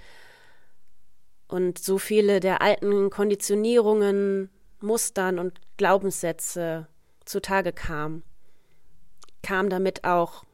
und 1.49 1.79
so 1.79 1.99
viele 1.99 2.41
der 2.41 2.63
alten 2.63 3.11
Konditionierungen, 3.11 4.51
Mustern 4.81 5.39
und 5.39 5.61
Glaubenssätze 5.77 6.87
zutage 7.25 7.73
kamen, 7.73 8.23
kam 9.43 9.71
damit 9.71 10.05
auch 10.05 10.45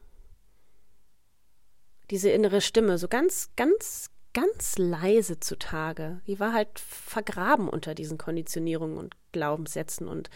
diese 2.10 2.30
innere 2.30 2.60
Stimme 2.60 2.96
so 2.98 3.08
ganz, 3.08 3.50
ganz, 3.56 4.10
ganz 4.32 4.78
leise 4.78 5.40
zutage. 5.40 6.20
Die 6.26 6.38
war 6.38 6.52
halt 6.52 6.78
vergraben 6.78 7.68
unter 7.68 7.94
diesen 7.94 8.18
Konditionierungen 8.18 8.96
und 8.98 9.14
Glaubenssätzen 9.32 10.06
und 10.06 10.30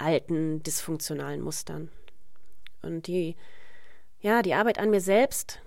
alten 0.00 0.62
dysfunktionalen 0.62 1.40
Mustern. 1.40 1.90
Und 2.82 3.06
die, 3.06 3.36
ja, 4.20 4.42
die 4.42 4.54
Arbeit 4.54 4.78
an 4.78 4.90
mir 4.90 5.00
selbst 5.00 5.60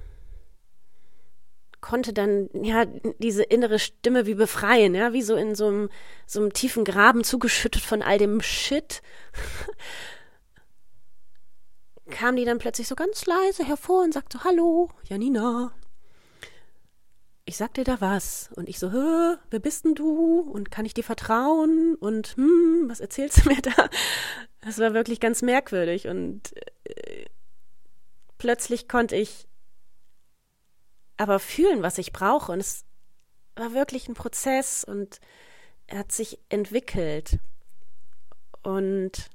konnte 1.82 2.14
dann 2.14 2.50
ja 2.54 2.86
diese 3.20 3.44
innere 3.44 3.78
Stimme 3.78 4.26
wie 4.26 4.36
befreien, 4.36 4.96
ja, 4.96 5.12
wie 5.14 5.22
so 5.22 5.36
in 5.36 5.54
so 5.54 5.68
einem, 5.68 5.90
so 6.26 6.40
einem 6.40 6.54
tiefen 6.54 6.86
Graben 6.86 7.24
zugeschüttet 7.24 7.84
von 7.84 8.02
all 8.02 8.18
dem 8.18 8.42
Shit. 8.42 9.02
kam 12.10 12.36
die 12.36 12.46
dann 12.46 12.60
plötzlich 12.60 12.88
so 12.88 12.96
ganz 12.96 13.26
leise 13.26 13.66
hervor 13.66 14.04
und 14.04 14.14
sagte, 14.14 14.44
hallo, 14.44 14.90
Janina. 15.04 15.74
Ich 17.54 17.58
sag 17.58 17.76
dir 17.76 17.84
da 17.84 18.02
was. 18.02 18.50
Und 18.56 18.68
ich 18.68 18.80
so, 18.80 18.92
Hö, 18.92 19.38
wer 19.52 19.60
bist 19.60 19.86
denn 19.86 19.94
du? 19.94 20.40
Und 20.40 20.72
kann 20.72 20.88
ich 20.88 20.96
dir 20.96 21.04
vertrauen? 21.04 21.94
Und 21.94 22.30
hm, 22.30 22.86
was 22.88 23.00
erzählst 23.00 23.46
du 23.46 23.50
mir 23.54 23.62
da? 23.62 23.90
Das 24.62 24.80
war 24.80 24.96
wirklich 24.96 25.20
ganz 25.20 25.44
merkwürdig. 25.44 26.08
Und 26.08 26.52
äh, 26.84 27.26
plötzlich 28.40 28.90
konnte 28.90 29.16
ich 29.16 29.48
aber 31.16 31.38
fühlen, 31.38 31.84
was 31.84 32.00
ich 32.00 32.12
brauche. 32.12 32.52
Und 32.52 32.60
es 32.60 32.86
war 33.56 33.76
wirklich 33.76 34.08
ein 34.08 34.16
Prozess 34.16 34.84
und 34.84 35.20
er 35.86 36.00
hat 36.00 36.12
sich 36.12 36.40
entwickelt. 36.50 37.38
Und 38.64 39.30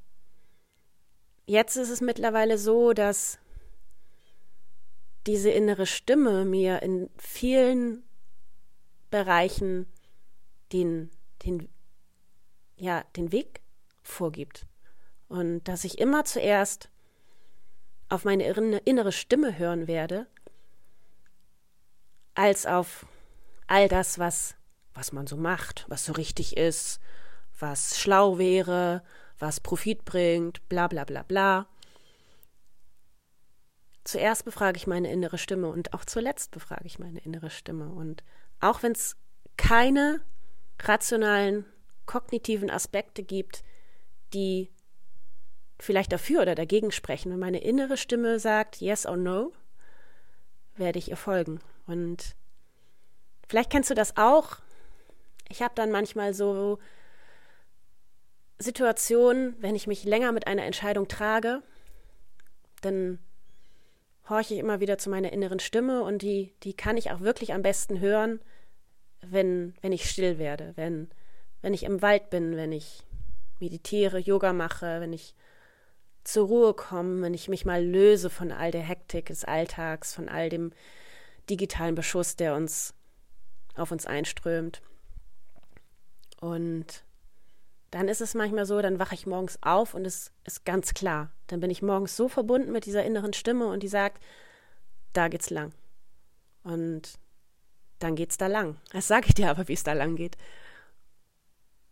jetzt 1.47 1.77
ist 1.77 1.91
es 1.91 2.01
mittlerweile 2.01 2.59
so, 2.59 2.95
dass 2.95 3.39
diese 5.29 5.51
innere 5.51 5.87
Stimme 5.87 6.45
mir 6.45 6.83
in 6.83 7.11
vielen 7.17 8.03
Bereichen 9.11 9.87
den, 10.73 11.11
den, 11.45 11.69
ja, 12.77 13.05
den 13.17 13.33
Weg 13.33 13.61
vorgibt. 14.03 14.67
Und 15.29 15.65
dass 15.65 15.85
ich 15.85 15.99
immer 15.99 16.25
zuerst 16.25 16.91
auf 18.09 18.25
meine 18.25 18.45
innere 18.45 19.13
Stimme 19.13 19.59
hören 19.59 19.87
werde 19.87 20.27
als 22.35 22.67
auf 22.67 23.07
all 23.67 23.89
das, 23.89 24.19
was, 24.19 24.55
was 24.95 25.13
man 25.13 25.27
so 25.27 25.37
macht, 25.37 25.85
was 25.89 26.05
so 26.05 26.13
richtig 26.13 26.57
ist, 26.57 27.01
was 27.59 27.99
schlau 27.99 28.39
wäre, 28.39 29.03
was 29.39 29.61
Profit 29.61 30.05
bringt, 30.05 30.67
bla 30.69 30.87
bla 30.87 31.05
bla 31.05 31.23
bla. 31.23 31.67
Zuerst 34.05 34.45
befrage 34.45 34.77
ich 34.77 34.87
meine 34.87 35.13
innere 35.13 35.37
Stimme 35.37 35.69
und 35.69 35.93
auch 35.93 36.05
zuletzt 36.05 36.51
befrage 36.51 36.87
ich 36.87 36.99
meine 36.99 37.21
innere 37.21 37.51
Stimme. 37.51 37.91
Und 37.91 38.23
auch 38.61 38.83
wenn 38.83 38.93
es 38.93 39.17
keine 39.57 40.21
rationalen, 40.81 41.65
kognitiven 42.07 42.71
Aspekte 42.71 43.23
gibt, 43.23 43.63
die 44.33 44.71
vielleicht 45.79 46.13
dafür 46.13 46.43
oder 46.43 46.55
dagegen 46.55 46.91
sprechen, 46.91 47.33
wenn 47.33 47.39
meine 47.39 47.61
innere 47.61 47.97
Stimme 47.97 48.41
sagt 48.41 48.81
yes 48.81 49.07
or 49.07 49.17
no, 49.17 49.53
werde 50.77 50.99
ich 50.99 51.11
ihr 51.11 51.17
folgen. 51.17 51.61
Und 51.87 52.37
vielleicht 53.49 53.71
kennst 53.71 53.91
du 53.91 53.95
das 53.95 54.17
auch. 54.17 54.59
Ich 55.49 55.63
habe 55.63 55.75
dann 55.75 55.91
manchmal 55.91 56.35
so 56.35 56.79
Situationen, 58.59 59.57
wenn 59.61 59.77
ich 59.77 59.87
mich 59.87 60.05
länger 60.05 60.33
mit 60.33 60.47
einer 60.47 60.65
Entscheidung 60.65 61.09
trage, 61.09 61.63
dann 62.81 63.19
horche 64.29 64.55
ich 64.55 64.61
immer 64.61 64.81
wieder 64.81 64.99
zu 64.99 65.11
meiner 65.11 65.33
inneren 65.33 65.61
Stimme 65.61 66.03
und 66.03 66.23
die, 66.23 66.55
die 66.63 66.75
kann 66.75 66.97
ich 66.97 67.11
auch 67.11 67.21
wirklich 67.21 67.53
am 67.53 67.63
besten 67.63 68.01
hören, 68.01 68.41
wenn, 69.21 69.75
wenn 69.81 69.93
ich 69.93 70.09
still 70.09 70.39
werde, 70.39 70.73
wenn, 70.77 71.09
wenn 71.63 71.75
ich 71.75 71.85
im 71.85 72.03
Wald 72.03 72.31
bin, 72.31 72.57
wenn 72.57 72.73
ich 72.73 73.03
meditiere, 73.59 74.19
Yoga 74.19 74.53
mache, 74.53 75.01
wenn 75.01 75.13
ich 75.13 75.35
zur 76.25 76.47
Ruhe 76.47 76.75
komme, 76.75 77.23
wenn 77.23 77.35
ich 77.35 77.49
mich 77.49 77.65
mal 77.65 77.85
löse 77.85 78.31
von 78.31 78.53
all 78.53 78.71
der 78.71 78.83
Hektik 78.83 79.27
des 79.27 79.45
Alltags, 79.45 80.15
von 80.15 80.29
all 80.29 80.51
dem 80.51 80.73
digitalen 81.49 81.95
Beschuss, 81.95 82.37
der 82.37 82.55
uns 82.55 82.95
auf 83.75 83.91
uns 83.91 84.07
einströmt. 84.07 84.83
Und 86.41 87.05
dann 87.91 88.09
ist 88.09 88.21
es 88.21 88.35
manchmal 88.35 88.67
so, 88.67 88.81
dann 88.83 88.99
wache 88.99 89.15
ich 89.15 89.27
morgens 89.27 89.59
auf 89.63 89.95
und 89.95 90.05
es 90.05 90.33
ist 90.45 90.65
ganz 90.65 90.93
klar. 90.95 91.31
Dann 91.47 91.61
bin 91.61 91.71
ich 91.71 91.83
morgens 91.83 92.17
so 92.17 92.29
verbunden 92.29 92.73
mit 92.73 92.85
dieser 92.85 93.05
inneren 93.05 93.33
Stimme 93.33 93.67
und 93.67 93.83
die 93.83 93.89
sagt, 93.89 94.23
da 95.15 95.29
geht's 95.29 95.51
lang. 95.51 95.73
Und 96.65 97.19
dann 97.99 98.15
geht's 98.15 98.37
da 98.37 98.47
lang. 98.47 98.77
Das 98.93 99.09
sage 99.09 99.27
ich 99.29 99.35
dir 99.35 99.51
aber, 99.51 99.69
wie 99.69 99.73
es 99.73 99.85
da 99.85 99.95
lang 99.95 100.17
geht. 100.17 100.37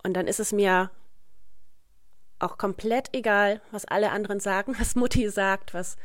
Und 0.03 0.15
dann 0.15 0.29
ist 0.29 0.41
es 0.41 0.53
mir 0.53 0.91
auch 2.39 2.59
komplett 2.59 3.09
egal, 3.15 3.63
was 3.71 3.87
alle 3.87 4.11
anderen 4.11 4.41
sagen, 4.41 4.77
was 4.79 4.95
Mutti 4.95 5.29
sagt, 5.31 5.73
was 5.73 5.97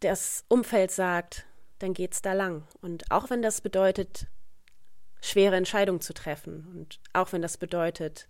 das 0.00 0.44
Umfeld 0.48 0.90
sagt, 0.90 1.46
dann 1.78 1.94
geht's 1.94 2.20
da 2.20 2.34
lang. 2.34 2.66
Und 2.82 3.10
auch 3.10 3.30
wenn 3.30 3.40
das 3.40 3.62
bedeutet, 3.62 4.26
schwere 5.22 5.56
Entscheidungen 5.56 6.00
zu 6.00 6.14
treffen 6.14 6.66
und 6.74 7.00
auch 7.12 7.32
wenn 7.32 7.42
das 7.42 7.56
bedeutet, 7.56 8.28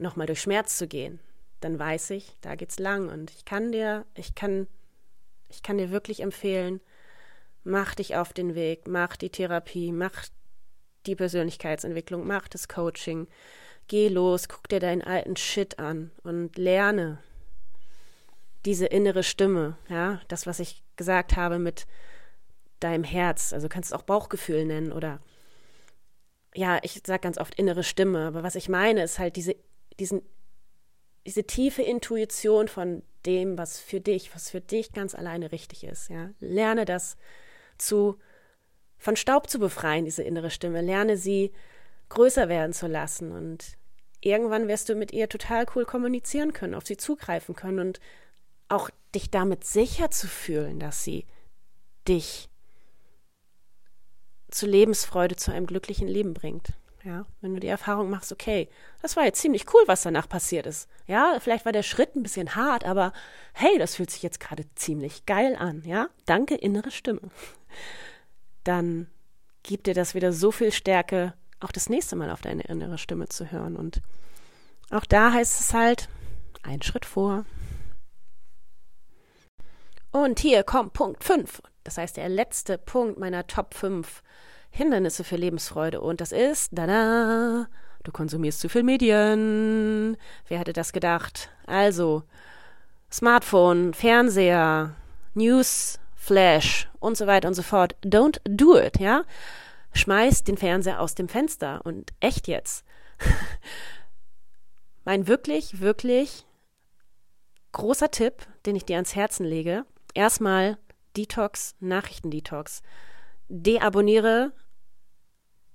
nochmal 0.00 0.26
durch 0.26 0.40
Schmerz 0.40 0.76
zu 0.76 0.88
gehen, 0.88 1.20
dann 1.60 1.78
weiß 1.78 2.10
ich, 2.10 2.36
da 2.40 2.54
geht's 2.54 2.78
lang. 2.78 3.08
Und 3.08 3.30
ich 3.30 3.44
kann 3.44 3.72
dir, 3.72 4.06
ich 4.14 4.34
kann, 4.34 4.66
ich 5.48 5.62
kann 5.62 5.78
dir 5.78 5.90
wirklich 5.90 6.20
empfehlen, 6.20 6.80
mach 7.64 7.94
dich 7.94 8.16
auf 8.16 8.32
den 8.32 8.54
Weg, 8.54 8.88
mach 8.88 9.16
die 9.16 9.30
Therapie, 9.30 9.92
mach 9.92 10.26
die 11.06 11.16
Persönlichkeitsentwicklung, 11.16 12.26
mach 12.26 12.48
das 12.48 12.68
Coaching, 12.68 13.26
geh 13.88 14.08
los, 14.08 14.48
guck 14.48 14.68
dir 14.68 14.80
deinen 14.80 15.02
alten 15.02 15.36
Shit 15.36 15.78
an 15.78 16.10
und 16.22 16.56
lerne 16.58 17.18
diese 18.64 18.86
innere 18.86 19.22
Stimme, 19.22 19.78
ja, 19.88 20.20
das, 20.28 20.46
was 20.46 20.60
ich 20.60 20.84
gesagt 20.96 21.36
habe 21.36 21.58
mit 21.58 21.86
deinem 22.78 23.04
Herz, 23.04 23.52
also 23.52 23.68
kannst 23.68 23.92
du 23.92 23.96
auch 23.96 24.02
Bauchgefühl 24.02 24.64
nennen 24.64 24.92
oder 24.92 25.20
ja, 26.54 26.78
ich 26.82 27.00
sage 27.06 27.20
ganz 27.20 27.38
oft 27.38 27.54
innere 27.54 27.84
Stimme, 27.84 28.26
aber 28.26 28.42
was 28.42 28.56
ich 28.56 28.68
meine, 28.68 29.02
ist 29.02 29.18
halt 29.18 29.36
diese, 29.36 29.54
diesen, 30.00 30.22
diese 31.26 31.44
tiefe 31.44 31.82
Intuition 31.82 32.68
von 32.68 33.02
dem, 33.26 33.58
was 33.58 33.78
für 33.78 34.00
dich, 34.00 34.34
was 34.34 34.50
für 34.50 34.60
dich 34.60 34.92
ganz 34.92 35.14
alleine 35.14 35.52
richtig 35.52 35.84
ist. 35.84 36.08
Ja, 36.08 36.30
lerne 36.40 36.84
das 36.84 37.16
zu 37.78 38.18
von 38.98 39.16
Staub 39.16 39.48
zu 39.48 39.58
befreien, 39.58 40.04
diese 40.04 40.22
innere 40.22 40.50
Stimme. 40.50 40.82
Lerne 40.82 41.16
sie 41.16 41.52
größer 42.10 42.48
werden 42.48 42.72
zu 42.72 42.86
lassen 42.86 43.32
und 43.32 43.78
irgendwann 44.20 44.68
wirst 44.68 44.88
du 44.88 44.94
mit 44.94 45.12
ihr 45.12 45.28
total 45.28 45.64
cool 45.74 45.86
kommunizieren 45.86 46.52
können, 46.52 46.74
auf 46.74 46.86
sie 46.86 46.98
zugreifen 46.98 47.54
können 47.54 47.78
und 47.78 48.00
auch 48.68 48.90
dich 49.14 49.30
damit 49.30 49.64
sicher 49.64 50.10
zu 50.10 50.28
fühlen, 50.28 50.78
dass 50.78 51.02
sie 51.02 51.26
dich 52.06 52.50
zu 54.50 54.66
Lebensfreude, 54.66 55.36
zu 55.36 55.50
einem 55.50 55.66
glücklichen 55.66 56.08
Leben 56.08 56.34
bringt. 56.34 56.72
Ja, 57.02 57.24
wenn 57.40 57.54
du 57.54 57.60
die 57.60 57.66
Erfahrung 57.66 58.10
machst, 58.10 58.30
okay, 58.30 58.68
das 59.00 59.16
war 59.16 59.24
jetzt 59.24 59.40
ziemlich 59.40 59.72
cool, 59.72 59.82
was 59.86 60.02
danach 60.02 60.28
passiert 60.28 60.66
ist. 60.66 60.86
Ja, 61.06 61.38
vielleicht 61.40 61.64
war 61.64 61.72
der 61.72 61.82
Schritt 61.82 62.14
ein 62.14 62.22
bisschen 62.22 62.54
hart, 62.54 62.84
aber 62.84 63.14
hey, 63.54 63.78
das 63.78 63.96
fühlt 63.96 64.10
sich 64.10 64.22
jetzt 64.22 64.38
gerade 64.38 64.64
ziemlich 64.74 65.24
geil 65.24 65.56
an. 65.56 65.82
Ja, 65.86 66.08
danke, 66.26 66.56
innere 66.56 66.90
Stimme. 66.90 67.22
Dann 68.64 69.08
gibt 69.62 69.86
dir 69.86 69.94
das 69.94 70.14
wieder 70.14 70.32
so 70.32 70.52
viel 70.52 70.72
Stärke, 70.72 71.32
auch 71.60 71.72
das 71.72 71.88
nächste 71.88 72.16
Mal 72.16 72.30
auf 72.30 72.42
deine 72.42 72.64
innere 72.64 72.98
Stimme 72.98 73.28
zu 73.28 73.50
hören. 73.50 73.76
Und 73.76 74.02
auch 74.90 75.06
da 75.06 75.32
heißt 75.32 75.58
es 75.60 75.72
halt, 75.72 76.08
ein 76.62 76.82
Schritt 76.82 77.06
vor. 77.06 77.46
Und 80.10 80.40
hier 80.40 80.64
kommt 80.64 80.92
Punkt 80.92 81.24
5. 81.24 81.62
Das 81.84 81.96
heißt, 81.96 82.18
der 82.18 82.28
letzte 82.28 82.76
Punkt 82.76 83.18
meiner 83.18 83.46
Top 83.46 83.72
5 83.72 84.22
Hindernisse 84.70 85.24
für 85.24 85.36
Lebensfreude. 85.36 86.00
Und 86.00 86.20
das 86.20 86.32
ist, 86.32 86.70
da 86.72 87.66
du 88.02 88.12
konsumierst 88.12 88.60
zu 88.60 88.68
viel 88.68 88.82
Medien. 88.82 90.16
Wer 90.48 90.58
hätte 90.58 90.72
das 90.72 90.92
gedacht? 90.92 91.50
Also, 91.66 92.22
Smartphone, 93.12 93.92
Fernseher, 93.92 94.94
News, 95.34 95.98
Flash 96.14 96.88
und 97.00 97.16
so 97.16 97.26
weiter 97.26 97.48
und 97.48 97.54
so 97.54 97.62
fort. 97.62 97.96
Don't 98.04 98.40
do 98.44 98.78
it, 98.78 99.00
ja? 99.00 99.24
Schmeiß 99.92 100.44
den 100.44 100.56
Fernseher 100.56 101.00
aus 101.00 101.14
dem 101.14 101.28
Fenster 101.28 101.80
und 101.84 102.12
echt 102.20 102.46
jetzt. 102.46 102.84
mein 105.04 105.26
wirklich, 105.26 105.80
wirklich 105.80 106.46
großer 107.72 108.10
Tipp, 108.10 108.46
den 108.66 108.76
ich 108.76 108.84
dir 108.84 108.96
ans 108.96 109.16
Herzen 109.16 109.44
lege. 109.44 109.84
Erstmal 110.14 110.78
Detox, 111.16 111.74
Nachrichtendetox. 111.80 112.82
Deabonniere 113.50 114.52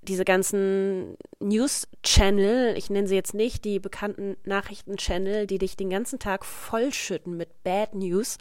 diese 0.02 0.24
ganzen 0.24 1.18
News-Channel, 1.40 2.78
ich 2.78 2.90
nenne 2.90 3.08
sie 3.08 3.16
jetzt 3.16 3.34
nicht, 3.34 3.66
die 3.66 3.80
bekannten 3.80 4.38
Nachrichten-Channel, 4.46 5.48
die 5.48 5.58
dich 5.58 5.76
den 5.76 5.90
ganzen 5.90 6.20
Tag 6.20 6.46
vollschütten 6.46 7.36
mit 7.36 7.64
Bad 7.64 7.96
News, 7.96 8.38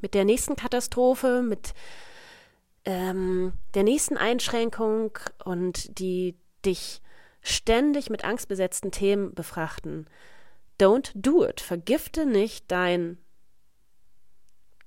mit 0.00 0.14
der 0.14 0.24
nächsten 0.24 0.56
Katastrophe, 0.56 1.42
mit 1.42 1.74
ähm, 2.84 3.52
der 3.74 3.82
nächsten 3.82 4.16
Einschränkung 4.16 5.18
und 5.44 5.98
die 5.98 6.36
dich 6.64 7.02
ständig 7.42 8.08
mit 8.08 8.24
angstbesetzten 8.24 8.90
Themen 8.90 9.34
befrachten. 9.34 10.06
Don't 10.80 11.10
do 11.14 11.44
it. 11.44 11.60
Vergifte 11.60 12.26
nicht 12.26 12.70
dein 12.70 13.18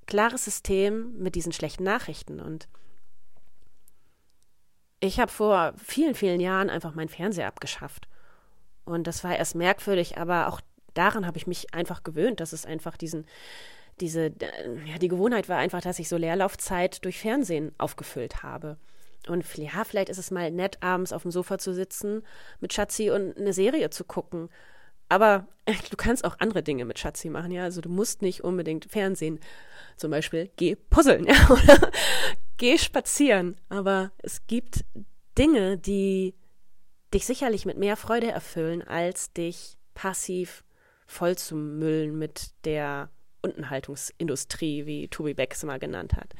klares 0.08 0.46
System 0.46 1.18
mit 1.18 1.36
diesen 1.36 1.52
schlechten 1.52 1.84
Nachrichten 1.84 2.40
und 2.40 2.68
ich 5.00 5.20
habe 5.20 5.32
vor 5.32 5.74
vielen, 5.78 6.16
vielen 6.16 6.40
Jahren 6.40 6.70
einfach 6.70 6.96
meinen 6.96 7.10
Fernseher 7.10 7.48
abgeschafft. 7.48 8.08
Und 8.86 9.08
das 9.08 9.24
war 9.24 9.36
erst 9.36 9.56
merkwürdig, 9.56 10.18
aber 10.18 10.48
auch 10.48 10.62
daran 10.94 11.26
habe 11.26 11.38
ich 11.38 11.48
mich 11.48 11.74
einfach 11.74 12.04
gewöhnt, 12.04 12.40
dass 12.40 12.54
es 12.54 12.66
einfach 12.66 12.98
diesen, 12.98 13.26
diese, 14.00 14.28
äh, 14.28 14.80
ja, 14.86 14.98
die 14.98 15.08
Gewohnheit 15.08 15.50
war 15.50 15.58
einfach, 15.58 15.82
dass 15.82 16.00
ich 16.00 16.10
so 16.10 16.18
Leerlaufzeit 16.18 17.04
durch 17.04 17.20
Fernsehen 17.20 17.74
aufgefüllt 17.78 18.44
habe. 18.44 18.78
Und 19.28 19.44
ja, 19.58 19.84
vielleicht 19.84 20.10
ist 20.10 20.20
es 20.20 20.32
mal 20.32 20.52
nett, 20.52 20.78
abends 20.82 21.12
auf 21.12 21.24
dem 21.24 21.32
Sofa 21.32 21.58
zu 21.58 21.74
sitzen 21.74 22.24
mit 22.60 22.74
Schatzi 22.74 23.10
und 23.10 23.38
eine 23.38 23.54
Serie 23.54 23.90
zu 23.90 24.04
gucken. 24.04 24.50
Aber 25.10 25.48
du 25.90 25.98
kannst 25.98 26.26
auch 26.26 26.40
andere 26.40 26.64
Dinge 26.64 26.86
mit 26.86 27.00
Schatzi 27.00 27.30
machen, 27.30 27.52
ja. 27.52 27.64
Also 27.64 27.82
du 27.82 27.90
musst 27.90 28.22
nicht 28.22 28.44
unbedingt 28.44 28.86
Fernsehen. 28.86 29.40
Zum 29.98 30.12
Beispiel 30.12 30.52
geh 30.58 30.76
puzzeln, 30.76 31.26
ja, 31.28 31.50
oder 31.50 31.92
geh 32.58 32.78
spazieren. 32.78 33.56
Aber 33.70 34.12
es 34.18 34.48
gibt 34.48 34.86
Dinge, 35.38 35.78
die 35.78 36.36
dich 37.14 37.26
sicherlich 37.26 37.66
mit 37.66 37.78
mehr 37.78 37.98
Freude 37.98 38.32
erfüllen, 38.32 38.82
als 38.82 39.32
dich 39.34 39.78
passiv 39.94 40.64
voll 41.08 41.38
zu 41.38 41.56
müllen 41.56 42.18
mit 42.18 42.52
der 42.66 43.10
Untenhaltungsindustrie, 43.42 44.86
wie 44.86 45.08
Tobi 45.08 45.34
Beck 45.34 45.54
es 45.54 45.64
mal 45.64 45.80
genannt 45.80 46.16
hat. 46.16 46.34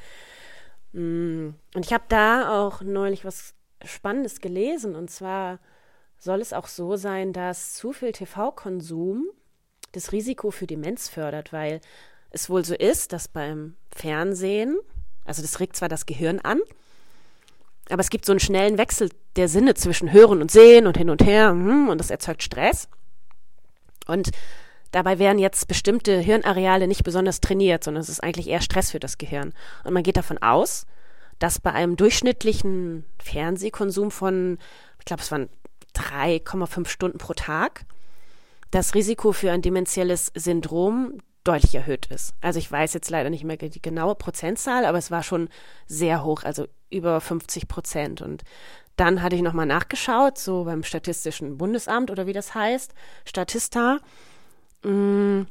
Mm, 0.92 1.50
und 1.74 1.84
ich 1.84 1.92
habe 1.92 2.04
da 2.08 2.66
auch 2.66 2.82
neulich 2.82 3.24
was 3.24 3.54
Spannendes 3.84 4.40
gelesen. 4.40 4.96
Und 4.96 5.10
zwar 5.10 5.60
soll 6.18 6.40
es 6.40 6.52
auch 6.52 6.66
so 6.66 6.96
sein, 6.96 7.32
dass 7.32 7.74
zu 7.74 7.92
viel 7.92 8.12
TV-Konsum 8.12 9.26
das 9.92 10.12
Risiko 10.12 10.50
für 10.50 10.66
Demenz 10.66 11.08
fördert, 11.08 11.52
weil 11.52 11.80
es 12.30 12.50
wohl 12.50 12.64
so 12.64 12.74
ist, 12.74 13.12
dass 13.12 13.28
beim 13.28 13.76
Fernsehen, 13.94 14.78
also 15.26 15.42
das 15.42 15.60
regt 15.60 15.76
zwar 15.76 15.88
das 15.88 16.06
Gehirn 16.06 16.40
an, 16.40 16.60
aber 17.88 18.00
es 18.00 18.10
gibt 18.10 18.24
so 18.24 18.32
einen 18.32 18.40
schnellen 18.40 18.78
Wechsel 18.78 19.10
der 19.36 19.48
Sinne 19.48 19.74
zwischen 19.74 20.12
Hören 20.12 20.40
und 20.40 20.50
Sehen 20.50 20.86
und 20.86 20.96
hin 20.96 21.10
und 21.10 21.24
her 21.24 21.50
hm, 21.50 21.88
und 21.88 21.98
das 21.98 22.10
erzeugt 22.10 22.42
Stress. 22.42 22.88
Und 24.06 24.30
dabei 24.92 25.18
werden 25.18 25.38
jetzt 25.38 25.68
bestimmte 25.68 26.18
Hirnareale 26.18 26.88
nicht 26.88 27.04
besonders 27.04 27.40
trainiert, 27.40 27.84
sondern 27.84 28.00
es 28.00 28.08
ist 28.08 28.22
eigentlich 28.22 28.48
eher 28.48 28.60
Stress 28.60 28.90
für 28.90 29.00
das 29.00 29.18
Gehirn. 29.18 29.52
Und 29.84 29.92
man 29.92 30.02
geht 30.02 30.16
davon 30.16 30.38
aus, 30.38 30.86
dass 31.38 31.60
bei 31.60 31.72
einem 31.72 31.96
durchschnittlichen 31.96 33.04
Fernsehkonsum 33.22 34.10
von, 34.10 34.58
ich 34.98 35.04
glaube, 35.04 35.22
es 35.22 35.30
waren 35.30 35.48
3,5 35.94 36.88
Stunden 36.88 37.18
pro 37.18 37.34
Tag, 37.34 37.84
das 38.70 38.94
Risiko 38.94 39.32
für 39.32 39.52
ein 39.52 39.62
dementielles 39.62 40.32
Syndrom 40.34 41.18
deutlich 41.46 41.74
erhöht 41.74 42.06
ist. 42.06 42.34
Also 42.40 42.58
ich 42.58 42.70
weiß 42.70 42.94
jetzt 42.94 43.10
leider 43.10 43.30
nicht 43.30 43.44
mehr 43.44 43.56
die 43.56 43.82
genaue 43.82 44.14
Prozentzahl, 44.14 44.84
aber 44.84 44.98
es 44.98 45.10
war 45.10 45.22
schon 45.22 45.48
sehr 45.86 46.24
hoch, 46.24 46.42
also 46.44 46.66
über 46.90 47.20
50 47.20 47.68
Prozent. 47.68 48.22
Und 48.22 48.42
dann 48.96 49.22
hatte 49.22 49.36
ich 49.36 49.42
nochmal 49.42 49.66
nachgeschaut, 49.66 50.38
so 50.38 50.64
beim 50.64 50.82
Statistischen 50.82 51.58
Bundesamt 51.58 52.10
oder 52.10 52.26
wie 52.26 52.32
das 52.32 52.54
heißt, 52.54 52.94
Statista, 53.24 53.98
mm, 54.82 55.42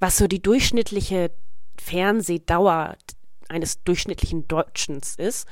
was 0.00 0.16
so 0.16 0.26
die 0.26 0.42
durchschnittliche 0.42 1.30
Fernsehdauer 1.78 2.96
eines 3.48 3.82
durchschnittlichen 3.84 4.48
Deutschens 4.48 5.16
ist. 5.16 5.46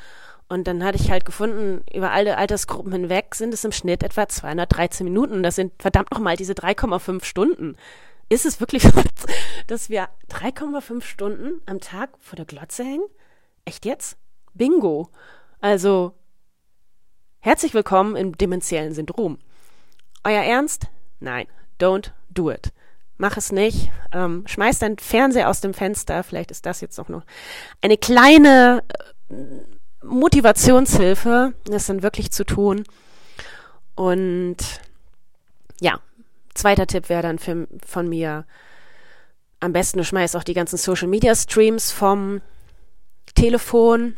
Und 0.48 0.66
dann 0.66 0.84
hatte 0.84 0.98
ich 0.98 1.10
halt 1.10 1.24
gefunden, 1.24 1.84
über 1.92 2.12
alle 2.12 2.36
Altersgruppen 2.36 2.92
hinweg 2.92 3.34
sind 3.34 3.54
es 3.54 3.64
im 3.64 3.72
Schnitt 3.72 4.02
etwa 4.02 4.28
213 4.28 5.04
Minuten. 5.04 5.42
Das 5.42 5.56
sind 5.56 5.72
verdammt 5.80 6.10
nochmal 6.10 6.36
diese 6.36 6.52
3,5 6.52 7.24
Stunden. 7.24 7.76
Ist 8.34 8.46
es 8.46 8.58
wirklich 8.58 8.82
so, 8.82 8.90
dass 9.68 9.90
wir 9.90 10.08
3,5 10.28 11.02
Stunden 11.02 11.60
am 11.66 11.78
Tag 11.78 12.10
vor 12.18 12.34
der 12.34 12.44
Glotze 12.44 12.82
hängen? 12.82 13.06
Echt 13.64 13.84
jetzt? 13.84 14.16
Bingo. 14.54 15.08
Also, 15.60 16.14
herzlich 17.38 17.74
willkommen 17.74 18.16
im 18.16 18.36
dementiellen 18.36 18.92
Syndrom. 18.92 19.38
Euer 20.24 20.42
Ernst? 20.42 20.88
Nein, 21.20 21.46
don't 21.78 22.10
do 22.28 22.50
it. 22.50 22.72
Mach 23.18 23.36
es 23.36 23.52
nicht. 23.52 23.92
Ähm, 24.10 24.42
schmeiß 24.48 24.80
dein 24.80 24.98
Fernseher 24.98 25.48
aus 25.48 25.60
dem 25.60 25.72
Fenster. 25.72 26.24
Vielleicht 26.24 26.50
ist 26.50 26.66
das 26.66 26.80
jetzt 26.80 26.98
auch 26.98 27.08
noch 27.08 27.22
eine 27.82 27.96
kleine 27.96 28.82
äh, 29.28 29.34
Motivationshilfe, 30.04 31.54
das 31.66 31.86
dann 31.86 32.02
wirklich 32.02 32.32
zu 32.32 32.42
tun. 32.42 32.82
Und 33.94 34.56
ja, 35.80 36.00
Zweiter 36.54 36.86
Tipp 36.86 37.08
wäre 37.08 37.22
dann 37.22 37.38
für, 37.38 37.66
von 37.84 38.08
mir, 38.08 38.46
am 39.60 39.72
besten 39.72 39.98
du 39.98 40.04
schmeißt 40.04 40.36
auch 40.36 40.44
die 40.44 40.54
ganzen 40.54 40.76
Social 40.76 41.08
Media 41.08 41.34
Streams 41.34 41.90
vom 41.90 42.40
Telefon. 43.34 44.16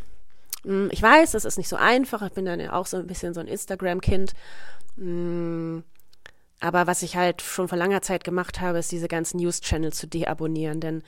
Hm, 0.64 0.88
ich 0.90 1.01
weiß, 1.01 1.33
das 1.33 1.44
ist 1.44 1.57
nicht 1.57 1.68
so 1.68 1.77
einfach. 1.77 2.22
Ich 2.22 2.33
bin 2.33 2.44
dann 2.44 2.68
auch 2.68 2.87
so 2.87 2.96
ein 2.96 3.07
bisschen 3.07 3.33
so 3.33 3.40
ein 3.40 3.46
Instagram-Kind. 3.46 4.33
Hm, 4.96 5.85
aber 6.61 6.87
was 6.87 7.03
ich 7.03 7.16
halt 7.16 7.42
schon 7.42 7.68
vor 7.68 7.79
langer 7.79 8.03
Zeit 8.03 8.25
gemacht 8.25 8.61
habe, 8.61 8.79
ist 8.79 8.92
diese 8.92 9.09
ganzen 9.09 9.38
News-Channel 9.38 9.92
zu 9.92 10.07
deabonnieren. 10.07 10.81
Denn 10.81 11.03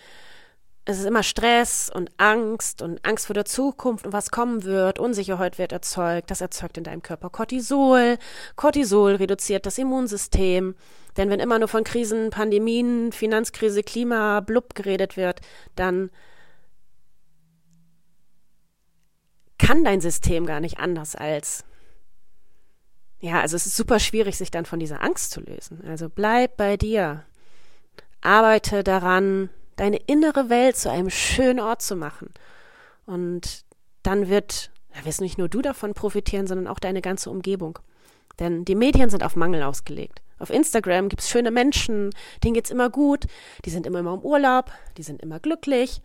es 0.85 0.99
ist 0.99 1.05
immer 1.05 1.23
Stress 1.23 1.91
und 1.93 2.11
Angst 2.17 2.81
und 2.81 3.05
Angst 3.05 3.27
vor 3.27 3.35
der 3.35 3.45
Zukunft 3.45 4.07
und 4.07 4.13
was 4.13 4.31
kommen 4.31 4.65
wird. 4.65 4.99
Unsicherheit 4.99 5.59
wird 5.59 5.73
erzeugt. 5.73 6.31
Das 6.31 6.41
erzeugt 6.41 6.79
in 6.79 6.85
deinem 6.85 7.03
Körper 7.03 7.29
Cortisol. 7.29 8.19
Cortisol 8.57 9.17
reduziert 9.17 9.67
das 9.67 9.79
Immunsystem. 9.79 10.75
Denn 11.19 11.29
wenn 11.29 11.41
immer 11.41 11.59
nur 11.59 11.69
von 11.69 11.85
Krisen, 11.85 12.31
Pandemien, 12.31 13.13
Finanzkrise, 13.13 13.83
Klima, 13.83 14.41
blub 14.41 14.75
geredet 14.75 15.17
wird, 15.19 15.41
dann 15.75 16.11
kann 19.59 19.85
dein 19.85 20.01
System 20.01 20.47
gar 20.47 20.61
nicht 20.61 20.79
anders 20.79 21.15
als 21.15 21.65
ja, 23.21 23.41
also 23.41 23.57
es 23.57 23.67
ist 23.67 23.77
super 23.77 23.99
schwierig, 23.99 24.37
sich 24.37 24.51
dann 24.51 24.65
von 24.65 24.79
dieser 24.79 25.03
Angst 25.03 25.33
zu 25.33 25.41
lösen. 25.41 25.83
Also 25.89 26.09
bleib 26.09 26.57
bei 26.57 26.77
dir. 26.77 27.25
Arbeite 28.21 28.85
daran, 28.85 29.51
deine 29.77 29.97
innere 30.07 30.49
Welt 30.51 30.77
zu 30.77 30.91
einem 30.91 31.11
schönen 31.11 31.61
Ort 31.61 31.83
zu 31.83 31.97
machen. 31.97 32.33
Und 33.07 33.65
dann 34.03 34.29
wird, 34.29 34.71
da 34.95 35.05
wirst 35.05 35.21
nicht 35.21 35.39
nur 35.39 35.49
du 35.49 35.63
davon 35.63 35.95
profitieren, 35.95 36.47
sondern 36.47 36.69
auch 36.69 36.79
deine 36.79 37.01
ganze 37.01 37.31
Umgebung. 37.31 37.81
Denn 38.39 38.65
die 38.65 38.77
Medien 38.77 39.11
sind 39.11 39.25
auf 39.25 39.35
Mangel 39.35 39.65
ausgelegt. 39.65 40.23
Auf 40.39 40.51
Instagram 40.51 41.09
gibt 41.09 41.23
es 41.23 41.29
schöne 41.29 41.51
Menschen, 41.51 42.11
denen 42.45 42.55
geht's 42.55 42.71
immer 42.71 42.91
gut, 42.91 43.27
die 43.65 43.71
sind 43.71 43.87
immer, 43.87 44.01
immer 44.01 44.15
im 44.15 44.21
Urlaub, 44.21 44.73
die 44.97 45.03
sind 45.03 45.23
immer 45.23 45.41
glücklich. 45.41 46.01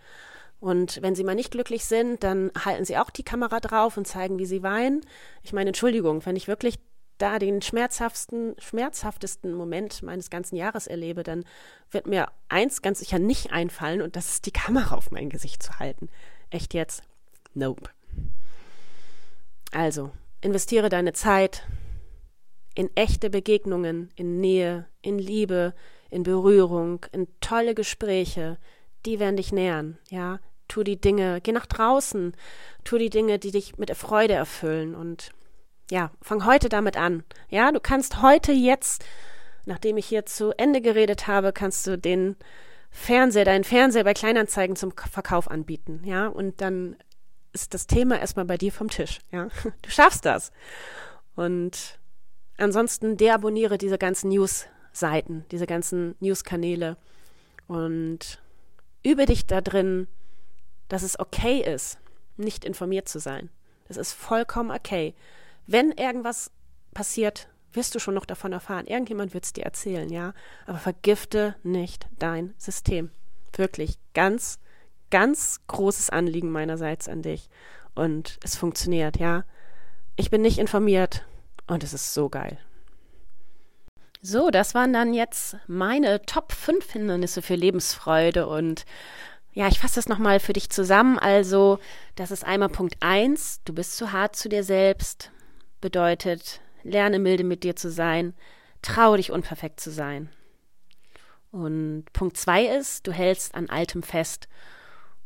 Und 0.59 1.01
wenn 1.01 1.13
sie 1.13 1.25
mal 1.25 1.35
nicht 1.35 1.51
glücklich 1.51 1.85
sind, 1.85 2.23
dann 2.23 2.49
halten 2.63 2.85
sie 2.85 2.97
auch 2.97 3.09
die 3.09 3.23
Kamera 3.23 3.59
drauf 3.59 3.97
und 3.97 4.07
zeigen, 4.07 4.39
wie 4.39 4.45
sie 4.45 4.63
weinen. 4.63 5.01
Ich 5.43 5.51
meine, 5.51 5.71
Entschuldigung, 5.71 6.25
wenn 6.25 6.37
ich 6.37 6.47
wirklich 6.47 6.79
da 7.17 7.37
den 7.37 7.61
schmerzhaftesten, 7.61 8.55
schmerzhaftesten 8.59 9.53
Moment 9.53 10.01
meines 10.03 10.29
ganzen 10.29 10.55
Jahres 10.55 10.87
erlebe, 10.87 11.23
dann 11.23 11.43
wird 11.91 12.07
mir 12.07 12.29
eins 12.49 12.81
ganz 12.81 12.99
sicher 12.99 13.19
nicht 13.19 13.51
einfallen 13.51 14.01
und 14.01 14.15
das 14.15 14.29
ist 14.29 14.45
die 14.45 14.51
Kamera 14.51 14.95
auf 14.95 15.11
mein 15.11 15.29
Gesicht 15.29 15.61
zu 15.61 15.79
halten. 15.79 16.09
Echt 16.49 16.73
jetzt? 16.73 17.03
Nope. 17.53 17.89
Also, 19.71 20.11
investiere 20.41 20.89
deine 20.89 21.13
Zeit 21.13 21.63
in 22.75 22.89
echte 22.95 23.29
Begegnungen, 23.29 24.09
in 24.15 24.39
Nähe, 24.39 24.87
in 25.01 25.19
Liebe, 25.19 25.73
in 26.09 26.23
Berührung, 26.23 27.05
in 27.11 27.27
tolle 27.41 27.75
Gespräche, 27.75 28.57
die 29.05 29.19
werden 29.19 29.37
dich 29.37 29.51
nähern, 29.51 29.97
ja. 30.09 30.39
Tu 30.69 30.83
die 30.83 30.99
Dinge, 30.99 31.41
geh 31.41 31.51
nach 31.51 31.65
draußen, 31.65 32.35
tu 32.83 32.97
die 32.97 33.09
Dinge, 33.09 33.37
die 33.37 33.51
dich 33.51 33.77
mit 33.77 33.95
Freude 33.95 34.33
erfüllen 34.33 34.95
und 34.95 35.31
ja, 35.91 36.11
fang 36.21 36.45
heute 36.45 36.69
damit 36.69 36.97
an. 36.97 37.23
Ja, 37.49 37.71
du 37.71 37.79
kannst 37.79 38.21
heute 38.21 38.53
jetzt, 38.53 39.03
nachdem 39.65 39.97
ich 39.97 40.05
hier 40.05 40.25
zu 40.25 40.51
Ende 40.57 40.81
geredet 40.81 41.27
habe, 41.27 41.51
kannst 41.51 41.85
du 41.85 41.97
den 41.97 42.37
Fernseher, 42.89 43.43
deinen 43.43 43.63
Fernseher 43.63 44.03
bei 44.03 44.13
Kleinanzeigen 44.13 44.75
zum 44.75 44.91
Verkauf 44.91 45.51
anbieten. 45.51 46.01
Ja, 46.05 46.27
und 46.27 46.61
dann 46.61 46.95
ist 47.51 47.73
das 47.73 47.85
Thema 47.87 48.19
erstmal 48.19 48.45
bei 48.45 48.57
dir 48.57 48.71
vom 48.71 48.89
Tisch. 48.89 49.19
Ja, 49.31 49.49
du 49.81 49.89
schaffst 49.89 50.25
das. 50.25 50.51
Und 51.35 51.99
ansonsten 52.57 53.17
deabonniere 53.17 53.77
diese 53.77 53.97
ganzen 53.97 54.29
News-Seiten, 54.29 55.45
diese 55.51 55.65
ganzen 55.65 56.15
News-Kanäle 56.19 56.97
und 57.67 58.41
übe 59.03 59.25
dich 59.25 59.47
da 59.47 59.61
drin, 59.61 60.07
dass 60.87 61.03
es 61.03 61.19
okay 61.19 61.59
ist, 61.59 61.97
nicht 62.37 62.65
informiert 62.65 63.07
zu 63.07 63.19
sein. 63.19 63.49
Das 63.87 63.97
ist 63.97 64.13
vollkommen 64.13 64.71
okay. 64.71 65.13
Wenn 65.67 65.91
irgendwas 65.91 66.51
passiert, 66.93 67.47
wirst 67.73 67.95
du 67.95 67.99
schon 67.99 68.13
noch 68.13 68.25
davon 68.25 68.53
erfahren. 68.53 68.87
Irgendjemand 68.87 69.33
wird 69.33 69.45
es 69.45 69.53
dir 69.53 69.63
erzählen, 69.63 70.09
ja. 70.09 70.33
Aber 70.65 70.77
vergifte 70.77 71.55
nicht 71.63 72.07
dein 72.19 72.53
System. 72.57 73.11
Wirklich 73.55 73.97
ganz, 74.13 74.59
ganz 75.09 75.61
großes 75.67 76.09
Anliegen 76.09 76.51
meinerseits 76.51 77.09
an 77.09 77.21
dich. 77.21 77.49
Und 77.95 78.39
es 78.43 78.55
funktioniert, 78.55 79.17
ja. 79.17 79.43
Ich 80.15 80.29
bin 80.29 80.41
nicht 80.41 80.59
informiert 80.59 81.25
und 81.67 81.83
es 81.83 81.93
ist 81.93 82.13
so 82.13 82.29
geil. 82.29 82.57
So, 84.21 84.51
das 84.51 84.73
waren 84.73 84.93
dann 84.93 85.13
jetzt 85.13 85.57
meine 85.67 86.21
Top 86.25 86.53
5 86.53 86.91
Hindernisse 86.91 87.41
für 87.41 87.55
Lebensfreude 87.55 88.47
und 88.47 88.85
ja, 89.51 89.67
ich 89.67 89.79
fasse 89.79 89.95
das 89.95 90.07
nochmal 90.07 90.39
für 90.39 90.53
dich 90.53 90.69
zusammen. 90.69 91.19
Also, 91.19 91.79
das 92.15 92.31
ist 92.31 92.43
einmal 92.43 92.69
Punkt 92.69 92.95
1, 93.01 93.61
du 93.65 93.73
bist 93.73 93.97
zu 93.97 94.11
hart 94.11 94.35
zu 94.35 94.49
dir 94.49 94.63
selbst. 94.63 95.31
bedeutet, 95.81 96.61
lerne 96.83 97.19
milde 97.19 97.43
mit 97.43 97.63
dir 97.63 97.75
zu 97.75 97.91
sein, 97.91 98.33
traue 98.81 99.17
dich 99.17 99.31
unperfekt 99.31 99.79
zu 99.79 99.91
sein. 99.91 100.29
Und 101.51 102.05
Punkt 102.13 102.35
zwei 102.37 102.65
ist, 102.65 103.05
du 103.05 103.11
hältst 103.11 103.53
an 103.53 103.69
Altem 103.69 104.01
fest, 104.01 104.47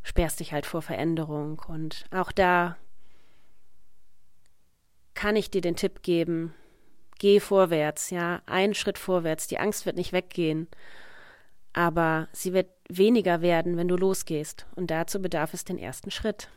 sperrst 0.04 0.42
dich 0.42 0.52
halt 0.52 0.66
vor 0.66 0.82
Veränderung. 0.82 1.62
Und 1.68 2.04
auch 2.12 2.34
da 2.34 2.76
kann 5.18 5.36
ich 5.36 5.50
dir 5.50 5.62
den 5.62 5.76
Tipp 5.76 6.04
geben, 6.04 6.54
geh 7.18 7.40
vorwärts, 7.40 8.12
ja, 8.12 8.44
einen 8.46 8.76
Schritt 8.76 9.00
vorwärts. 9.00 9.48
Die 9.48 9.58
Angst 9.58 9.88
wird 9.88 9.96
nicht 9.96 10.14
weggehen, 10.14 10.68
aber 11.74 12.28
sie 12.34 12.54
wird 12.54 12.70
weniger 12.88 13.42
werden, 13.42 13.78
wenn 13.78 13.88
du 13.88 13.96
losgehst. 13.96 14.68
Und 14.76 14.92
dazu 14.92 15.20
bedarf 15.20 15.56
es 15.56 15.66
den 15.66 15.80
ersten 15.80 16.12
Schritt. 16.12 16.50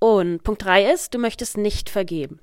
Und 0.00 0.42
Punkt 0.42 0.64
drei 0.64 0.92
ist, 0.92 1.14
du 1.14 1.18
möchtest 1.18 1.56
nicht 1.56 1.88
vergeben. 1.88 2.40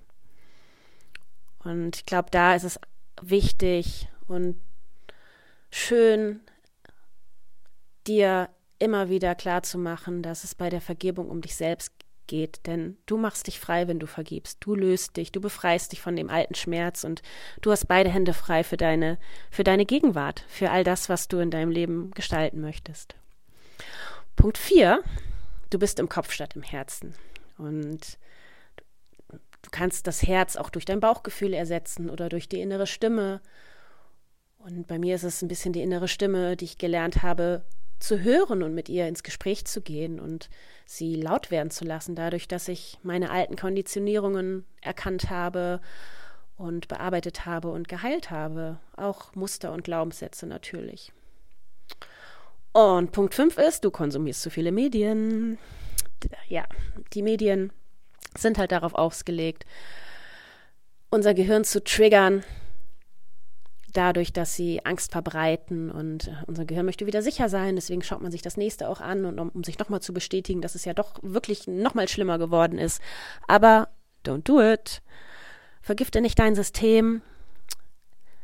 Und 1.65 1.97
ich 1.97 2.05
glaube, 2.05 2.29
da 2.31 2.55
ist 2.55 2.63
es 2.63 2.79
wichtig 3.21 4.07
und 4.29 4.57
schön, 5.69 6.39
dir 8.07 8.47
immer 8.79 9.09
wieder 9.09 9.35
klar 9.35 9.63
zu 9.63 9.77
machen, 9.77 10.23
dass 10.23 10.45
es 10.45 10.55
bei 10.55 10.69
der 10.69 10.79
Vergebung 10.79 11.29
um 11.29 11.41
dich 11.41 11.57
selbst 11.57 11.91
geht. 12.27 12.65
Denn 12.67 12.97
du 13.05 13.17
machst 13.17 13.47
dich 13.47 13.59
frei, 13.59 13.87
wenn 13.87 13.99
du 13.99 14.07
vergibst. 14.07 14.57
Du 14.61 14.75
löst 14.75 15.17
dich, 15.17 15.31
du 15.31 15.41
befreist 15.41 15.91
dich 15.91 16.01
von 16.01 16.15
dem 16.15 16.29
alten 16.29 16.55
Schmerz 16.55 17.03
und 17.03 17.21
du 17.61 17.71
hast 17.71 17.87
beide 17.87 18.09
Hände 18.09 18.33
frei 18.33 18.63
für 18.63 18.77
deine, 18.77 19.17
für 19.49 19.63
deine 19.63 19.85
Gegenwart, 19.85 20.43
für 20.47 20.69
all 20.69 20.83
das, 20.83 21.09
was 21.09 21.27
du 21.27 21.39
in 21.39 21.51
deinem 21.51 21.71
Leben 21.71 22.11
gestalten 22.11 22.61
möchtest. 22.61 23.15
Punkt 24.35 24.57
4. 24.57 25.03
Du 25.69 25.79
bist 25.79 25.99
im 25.99 26.09
Kopf 26.09 26.31
statt 26.31 26.55
im 26.55 26.63
Herzen. 26.63 27.15
Und 27.57 28.17
du 29.29 29.69
kannst 29.71 30.07
das 30.07 30.23
Herz 30.23 30.55
auch 30.55 30.69
durch 30.69 30.85
dein 30.85 30.99
Bauchgefühl 30.99 31.53
ersetzen 31.53 32.09
oder 32.09 32.29
durch 32.29 32.47
die 32.47 32.61
innere 32.61 32.87
Stimme 32.87 33.41
und 34.67 34.85
bei 34.85 34.99
mir 34.99 35.15
ist 35.15 35.23
es 35.23 35.41
ein 35.41 35.47
bisschen 35.47 35.71
die 35.71 35.81
innere 35.81 36.09
Stimme, 36.09 36.57
die 36.57 36.65
ich 36.65 36.77
gelernt 36.77 37.23
habe 37.23 37.63
zu 37.99 38.21
hören 38.21 38.63
und 38.63 38.73
mit 38.73 38.89
ihr 38.89 39.07
ins 39.07 39.23
Gespräch 39.23 39.65
zu 39.65 39.81
gehen 39.81 40.19
und 40.19 40.49
sie 40.85 41.15
laut 41.15 41.51
werden 41.51 41.71
zu 41.71 41.85
lassen, 41.85 42.15
dadurch, 42.15 42.47
dass 42.47 42.67
ich 42.67 42.99
meine 43.03 43.31
alten 43.31 43.55
Konditionierungen 43.55 44.65
erkannt 44.81 45.29
habe 45.29 45.81
und 46.57 46.87
bearbeitet 46.87 47.45
habe 47.45 47.69
und 47.69 47.87
geheilt 47.87 48.31
habe. 48.31 48.79
Auch 48.95 49.35
Muster 49.35 49.71
und 49.71 49.83
Glaubenssätze 49.83 50.45
natürlich. 50.47 51.11
Und 52.73 53.11
Punkt 53.11 53.33
5 53.33 53.57
ist, 53.57 53.83
du 53.83 53.91
konsumierst 53.91 54.41
zu 54.41 54.49
viele 54.49 54.71
Medien. 54.71 55.57
Ja, 56.47 56.65
die 57.13 57.21
Medien 57.23 57.71
sind 58.35 58.57
halt 58.57 58.71
darauf 58.71 58.93
ausgelegt, 58.93 59.65
unser 61.09 61.33
Gehirn 61.33 61.63
zu 61.63 61.83
triggern, 61.83 62.43
dadurch, 63.93 64.33
dass 64.33 64.55
sie 64.55 64.85
Angst 64.85 65.11
verbreiten 65.11 65.89
und 65.91 66.27
äh, 66.27 66.35
unser 66.45 66.65
Gehirn 66.65 66.85
möchte 66.85 67.05
wieder 67.07 67.21
sicher 67.21 67.49
sein. 67.49 67.75
Deswegen 67.75 68.01
schaut 68.01 68.21
man 68.21 68.31
sich 68.31 68.41
das 68.41 68.57
nächste 68.57 68.89
auch 68.89 69.01
an 69.01 69.25
und 69.25 69.39
um, 69.39 69.49
um 69.49 69.63
sich 69.63 69.79
nochmal 69.79 70.01
zu 70.01 70.13
bestätigen, 70.13 70.61
dass 70.61 70.75
es 70.75 70.85
ja 70.85 70.93
doch 70.93 71.15
wirklich 71.21 71.67
nochmal 71.67 72.07
schlimmer 72.07 72.37
geworden 72.37 72.77
ist. 72.77 73.01
Aber 73.47 73.89
don't 74.25 74.43
do 74.43 74.61
it. 74.61 75.01
Vergifte 75.81 76.21
nicht 76.21 76.37
dein 76.37 76.55
System. 76.55 77.21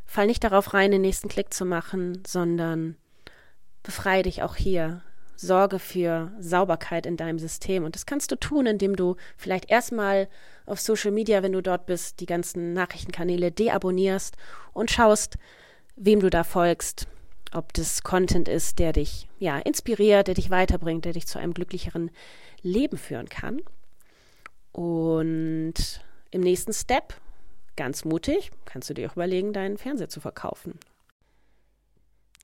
Fall 0.06 0.28
nicht 0.28 0.44
darauf 0.44 0.74
rein, 0.74 0.92
den 0.92 1.02
nächsten 1.02 1.28
Klick 1.28 1.54
zu 1.54 1.66
machen, 1.66 2.22
sondern 2.26 2.96
befreie 3.82 4.24
dich 4.24 4.44
auch 4.44 4.56
hier 4.56 5.02
sorge 5.36 5.80
für 5.80 6.32
Sauberkeit 6.40 7.06
in 7.06 7.18
deinem 7.18 7.40
System. 7.40 7.84
Und 7.84 7.96
das 7.96 8.06
kannst 8.06 8.32
du 8.32 8.36
tun, 8.36 8.66
indem 8.66 8.96
du 8.96 9.16
vielleicht 9.38 9.70
erstmal 9.70 10.28
auf 10.66 10.80
Social 10.80 11.12
Media, 11.12 11.44
wenn 11.44 11.54
du 11.54 11.62
dort 11.62 11.86
bist, 11.86 12.20
die 12.20 12.26
ganzen 12.26 12.74
Nachrichtenkanäle 12.74 13.52
deabonnierst 13.52 14.38
und 14.74 14.92
schaust, 14.92 15.38
wem 15.96 16.20
du 16.20 16.30
da 16.30 16.44
folgst. 16.44 17.08
Ob 17.52 17.74
das 17.74 18.02
Content 18.02 18.48
ist, 18.48 18.80
der 18.80 18.94
dich 18.94 19.28
ja 19.38 19.60
inspiriert, 19.60 20.28
der 20.28 20.36
dich 20.36 20.50
weiterbringt, 20.50 21.06
der 21.06 21.14
dich 21.14 21.28
zu 21.28 21.38
einem 21.38 21.54
glücklicheren 21.54 22.10
Leben 22.62 22.98
führen 22.98 23.30
kann. 23.30 23.62
Und 24.72 26.02
im 26.32 26.42
nächsten 26.42 26.74
Step, 26.74 27.14
ganz 27.76 28.06
mutig, 28.06 28.52
kannst 28.66 28.90
du 28.90 28.96
dir 28.96 29.10
auch 29.10 29.16
überlegen, 29.16 29.54
deinen 29.54 29.78
Fernseher 29.78 30.10
zu 30.10 30.20
verkaufen 30.20 30.80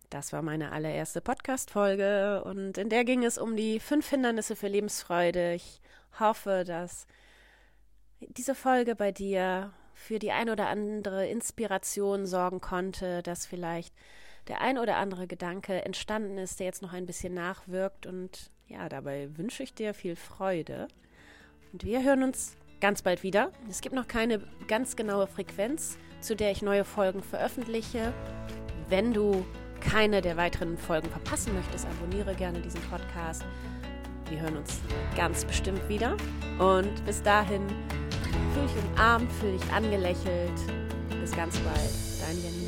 das 0.09 0.33
war 0.33 0.41
meine 0.41 0.71
allererste 0.71 1.21
Podcast-Folge 1.21 2.43
und 2.43 2.77
in 2.77 2.89
der 2.89 3.05
ging 3.05 3.23
es 3.23 3.37
um 3.37 3.55
die 3.55 3.79
fünf 3.79 4.09
Hindernisse 4.09 4.55
für 4.55 4.67
Lebensfreude. 4.67 5.53
Ich 5.53 5.81
hoffe, 6.19 6.63
dass 6.65 7.05
diese 8.19 8.55
Folge 8.55 8.95
bei 8.95 9.11
dir 9.11 9.71
für 9.93 10.17
die 10.17 10.31
ein 10.31 10.49
oder 10.49 10.67
andere 10.67 11.27
Inspiration 11.27 12.25
sorgen 12.25 12.61
konnte, 12.61 13.21
dass 13.21 13.45
vielleicht 13.45 13.93
der 14.47 14.61
ein 14.61 14.77
oder 14.77 14.97
andere 14.97 15.27
Gedanke 15.27 15.85
entstanden 15.85 16.37
ist, 16.37 16.59
der 16.59 16.67
jetzt 16.67 16.81
noch 16.81 16.93
ein 16.93 17.05
bisschen 17.05 17.33
nachwirkt. 17.33 18.07
Und 18.07 18.51
ja, 18.67 18.89
dabei 18.89 19.29
wünsche 19.37 19.61
ich 19.61 19.73
dir 19.73 19.93
viel 19.93 20.15
Freude. 20.15 20.87
Und 21.71 21.83
wir 21.83 22.03
hören 22.03 22.23
uns 22.23 22.55
ganz 22.81 23.01
bald 23.03 23.21
wieder. 23.21 23.51
Es 23.69 23.81
gibt 23.81 23.93
noch 23.93 24.07
keine 24.07 24.41
ganz 24.67 24.95
genaue 24.95 25.27
Frequenz, 25.27 25.97
zu 26.21 26.35
der 26.35 26.51
ich 26.51 26.61
neue 26.61 26.85
Folgen 26.85 27.21
veröffentliche. 27.21 28.13
Wenn 28.87 29.13
du 29.13 29.45
keine 29.79 30.21
der 30.21 30.37
weiteren 30.37 30.77
Folgen 30.77 31.09
verpassen 31.09 31.53
möchtest, 31.55 31.87
abonniere 31.87 32.35
gerne 32.35 32.59
diesen 32.59 32.81
Podcast. 32.81 33.43
Wir 34.29 34.39
hören 34.39 34.57
uns 34.57 34.79
ganz 35.15 35.43
bestimmt 35.45 35.87
wieder. 35.89 36.15
Und 36.59 37.05
bis 37.05 37.21
dahin, 37.23 37.67
fühl 38.53 38.63
dich 38.63 38.75
umarmt, 38.93 39.31
fühl 39.33 39.53
dich 39.57 39.73
angelächelt. 39.73 40.53
Bis 41.19 41.31
ganz 41.31 41.57
bald. 41.59 41.89
Dein 42.21 42.37
Janina. 42.43 42.58